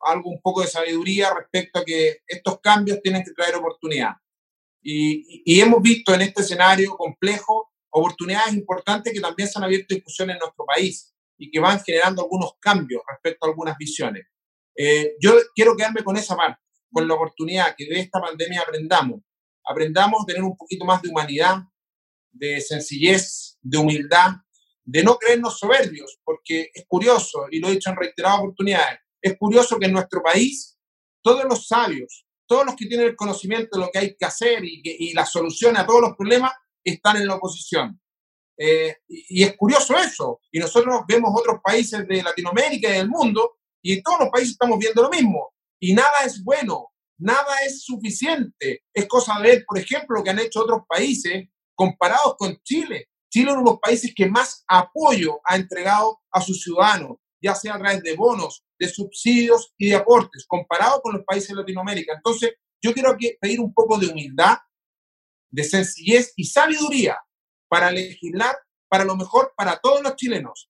algo 0.00 0.30
un 0.30 0.40
poco 0.40 0.62
de 0.62 0.66
sabiduría 0.66 1.32
respecto 1.34 1.78
a 1.78 1.84
que 1.84 2.18
estos 2.26 2.60
cambios 2.60 3.00
tienen 3.02 3.22
que 3.22 3.32
traer 3.32 3.56
oportunidad. 3.56 4.12
Y, 4.82 5.42
y, 5.44 5.60
hemos 5.60 5.82
visto 5.82 6.14
en 6.14 6.22
este 6.22 6.40
escenario 6.40 6.96
complejo 6.96 7.70
oportunidades 7.90 8.54
importantes 8.54 9.12
que 9.12 9.20
también 9.20 9.46
se 9.46 9.58
han 9.58 9.64
abierto 9.64 9.94
discusiones 9.94 10.34
en 10.34 10.40
nuestro 10.40 10.64
país 10.64 11.14
y 11.36 11.50
que 11.50 11.60
van 11.60 11.80
generando 11.80 12.22
algunos 12.22 12.52
cambios 12.60 13.02
respecto 13.06 13.46
a 13.46 13.50
algunas 13.50 13.76
visiones. 13.76 14.26
Eh, 14.76 15.16
yo 15.20 15.32
quiero 15.54 15.76
quedarme 15.76 16.02
con 16.02 16.16
esa 16.16 16.36
parte, 16.36 16.62
con 16.90 17.06
la 17.06 17.14
oportunidad 17.14 17.74
que 17.76 17.86
de 17.86 18.00
esta 18.00 18.20
pandemia 18.20 18.62
aprendamos. 18.62 19.20
Aprendamos 19.64 20.22
a 20.22 20.26
tener 20.26 20.42
un 20.42 20.56
poquito 20.56 20.84
más 20.84 21.02
de 21.02 21.10
humanidad, 21.10 21.58
de 22.32 22.60
sencillez, 22.60 23.58
de 23.60 23.78
humildad, 23.78 24.32
de 24.90 25.04
no 25.04 25.16
creernos 25.16 25.58
soberbios, 25.58 26.18
porque 26.24 26.70
es 26.74 26.84
curioso, 26.86 27.46
y 27.50 27.60
lo 27.60 27.68
he 27.68 27.72
dicho 27.72 27.90
en 27.90 27.96
reiteradas 27.96 28.40
oportunidades, 28.40 28.98
es 29.22 29.36
curioso 29.38 29.78
que 29.78 29.86
en 29.86 29.92
nuestro 29.92 30.22
país 30.22 30.76
todos 31.22 31.44
los 31.44 31.66
sabios, 31.66 32.26
todos 32.48 32.66
los 32.66 32.74
que 32.74 32.86
tienen 32.86 33.06
el 33.06 33.16
conocimiento 33.16 33.78
de 33.78 33.84
lo 33.84 33.90
que 33.92 33.98
hay 33.98 34.16
que 34.16 34.24
hacer 34.24 34.64
y, 34.64 34.82
y 34.82 35.12
la 35.12 35.24
solución 35.24 35.76
a 35.76 35.86
todos 35.86 36.00
los 36.00 36.16
problemas 36.16 36.52
están 36.82 37.18
en 37.18 37.28
la 37.28 37.36
oposición. 37.36 38.00
Eh, 38.58 38.96
y, 39.08 39.42
es 39.42 39.56
curioso 39.56 39.96
eso. 39.96 40.40
Y 40.50 40.58
nosotros 40.58 41.02
vemos 41.08 41.30
otros 41.34 41.60
países 41.62 42.06
de 42.06 42.22
Latinoamérica 42.22 42.88
y 42.90 42.98
del 42.98 43.08
mundo, 43.08 43.58
y 43.82 43.94
en 43.94 44.02
todos 44.02 44.20
los 44.20 44.28
países 44.30 44.52
estamos 44.52 44.78
viendo 44.78 45.02
lo 45.02 45.08
mismo. 45.08 45.54
Y 45.80 45.94
nada 45.94 46.24
es 46.26 46.42
bueno, 46.44 46.88
nada 47.18 47.62
es 47.64 47.82
suficiente. 47.82 48.82
Es 48.92 49.06
cosa 49.06 49.38
de 49.38 49.48
ver, 49.48 49.64
por 49.66 49.78
ejemplo, 49.78 50.16
lo 50.16 50.24
que 50.24 50.30
han 50.30 50.40
hecho 50.40 50.60
otros 50.60 50.82
países 50.88 51.48
comparados 51.74 52.34
con 52.36 52.58
Chile. 52.62 53.08
Chile 53.30 53.50
es 53.50 53.56
uno 53.56 53.64
de 53.64 53.70
los 53.70 53.80
países 53.80 54.12
que 54.14 54.26
más 54.26 54.64
apoyo 54.66 55.40
ha 55.44 55.56
entregado 55.56 56.20
a 56.30 56.40
sus 56.40 56.62
ciudadanos, 56.62 57.18
ya 57.40 57.54
sea 57.54 57.74
a 57.74 57.78
través 57.78 58.02
de 58.02 58.16
bonos, 58.16 58.64
de 58.78 58.88
subsidios 58.88 59.72
y 59.78 59.88
de 59.88 59.94
aportes, 59.96 60.44
comparado 60.46 61.00
con 61.00 61.14
los 61.14 61.24
países 61.24 61.50
de 61.50 61.56
Latinoamérica. 61.56 62.14
Entonces, 62.14 62.54
yo 62.82 62.92
quiero 62.92 63.16
pedir 63.40 63.60
un 63.60 63.72
poco 63.72 63.98
de 63.98 64.08
humildad, 64.08 64.58
de 65.50 65.64
sencillez 65.64 66.32
y 66.36 66.44
sabiduría 66.44 67.18
para 67.68 67.90
legislar 67.90 68.56
para 68.88 69.04
lo 69.04 69.16
mejor 69.16 69.52
para 69.56 69.78
todos 69.78 70.02
los 70.02 70.16
chilenos, 70.16 70.68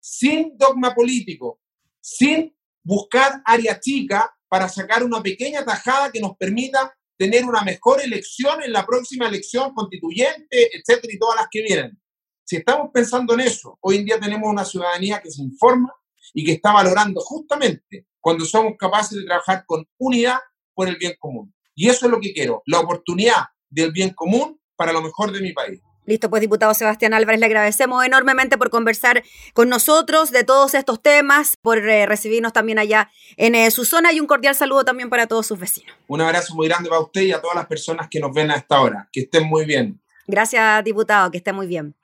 sin 0.00 0.56
dogma 0.56 0.94
político, 0.94 1.60
sin 2.00 2.56
buscar 2.82 3.42
área 3.44 3.78
chica 3.78 4.34
para 4.48 4.68
sacar 4.68 5.04
una 5.04 5.22
pequeña 5.22 5.64
tajada 5.64 6.10
que 6.10 6.20
nos 6.20 6.36
permita 6.36 6.96
tener 7.20 7.44
una 7.44 7.60
mejor 7.60 8.00
elección 8.00 8.62
en 8.62 8.72
la 8.72 8.86
próxima 8.86 9.28
elección 9.28 9.74
constituyente, 9.74 10.74
etcétera, 10.74 11.12
y 11.12 11.18
todas 11.18 11.36
las 11.36 11.48
que 11.50 11.60
vienen. 11.60 12.00
Si 12.46 12.56
estamos 12.56 12.88
pensando 12.94 13.34
en 13.34 13.40
eso, 13.40 13.78
hoy 13.82 13.96
en 13.96 14.06
día 14.06 14.18
tenemos 14.18 14.48
una 14.48 14.64
ciudadanía 14.64 15.20
que 15.20 15.30
se 15.30 15.42
informa 15.42 15.92
y 16.32 16.42
que 16.42 16.52
está 16.52 16.72
valorando 16.72 17.20
justamente 17.20 18.06
cuando 18.20 18.46
somos 18.46 18.72
capaces 18.78 19.18
de 19.18 19.26
trabajar 19.26 19.64
con 19.66 19.86
unidad 19.98 20.38
por 20.72 20.88
el 20.88 20.96
bien 20.96 21.12
común. 21.18 21.54
Y 21.74 21.90
eso 21.90 22.06
es 22.06 22.10
lo 22.10 22.20
que 22.20 22.32
quiero, 22.32 22.62
la 22.64 22.80
oportunidad 22.80 23.44
del 23.68 23.92
bien 23.92 24.14
común 24.14 24.58
para 24.74 24.90
lo 24.90 25.02
mejor 25.02 25.30
de 25.30 25.42
mi 25.42 25.52
país. 25.52 25.78
Listo, 26.10 26.28
pues 26.28 26.40
diputado 26.40 26.74
Sebastián 26.74 27.14
Álvarez, 27.14 27.38
le 27.38 27.46
agradecemos 27.46 28.04
enormemente 28.04 28.58
por 28.58 28.68
conversar 28.68 29.22
con 29.54 29.68
nosotros 29.68 30.32
de 30.32 30.42
todos 30.42 30.74
estos 30.74 31.00
temas, 31.00 31.56
por 31.56 31.78
eh, 31.88 32.04
recibirnos 32.04 32.52
también 32.52 32.80
allá 32.80 33.12
en 33.36 33.54
eh, 33.54 33.70
su 33.70 33.84
zona 33.84 34.12
y 34.12 34.18
un 34.18 34.26
cordial 34.26 34.56
saludo 34.56 34.84
también 34.84 35.08
para 35.08 35.28
todos 35.28 35.46
sus 35.46 35.60
vecinos. 35.60 35.94
Un 36.08 36.20
abrazo 36.20 36.56
muy 36.56 36.66
grande 36.66 36.88
para 36.88 37.00
usted 37.00 37.20
y 37.20 37.30
a 37.30 37.40
todas 37.40 37.54
las 37.54 37.66
personas 37.66 38.08
que 38.10 38.18
nos 38.18 38.34
ven 38.34 38.50
a 38.50 38.56
esta 38.56 38.80
hora. 38.80 39.08
Que 39.12 39.20
estén 39.20 39.46
muy 39.46 39.64
bien. 39.64 40.00
Gracias, 40.26 40.82
diputado, 40.82 41.30
que 41.30 41.36
esté 41.36 41.52
muy 41.52 41.68
bien. 41.68 41.94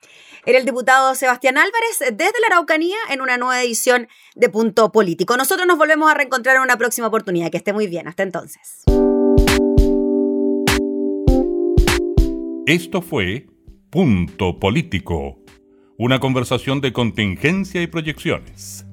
Era 0.45 0.57
el 0.57 0.63
diputado 0.63 1.13
Sebastián 1.13 1.57
Álvarez 1.57 1.99
desde 1.99 2.39
la 2.39 2.47
Araucanía 2.47 2.95
en 3.09 3.19
una 3.19 3.35
nueva 3.35 3.61
edición 3.61 4.07
de 4.35 4.47
Punto 4.47 4.89
Político. 4.93 5.35
Nosotros 5.35 5.67
nos 5.67 5.77
volvemos 5.77 6.09
a 6.09 6.13
reencontrar 6.13 6.55
en 6.55 6.61
una 6.61 6.77
próxima 6.77 7.07
oportunidad. 7.07 7.51
Que 7.51 7.57
esté 7.57 7.73
muy 7.73 7.87
bien. 7.87 8.07
Hasta 8.07 8.23
entonces. 8.23 8.83
Esto 12.65 13.01
fue 13.01 13.47
Punto 13.97 14.59
Político, 14.59 15.39
una 15.97 16.19
conversación 16.19 16.81
de 16.81 16.93
contingencia 16.93 17.81
y 17.81 17.87
proyecciones. 17.87 18.85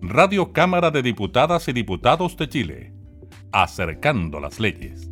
Radio 0.00 0.52
Cámara 0.52 0.92
de 0.92 1.02
Diputadas 1.02 1.66
y 1.66 1.72
Diputados 1.72 2.36
de 2.36 2.48
Chile, 2.48 2.92
acercando 3.50 4.38
las 4.38 4.60
leyes. 4.60 5.10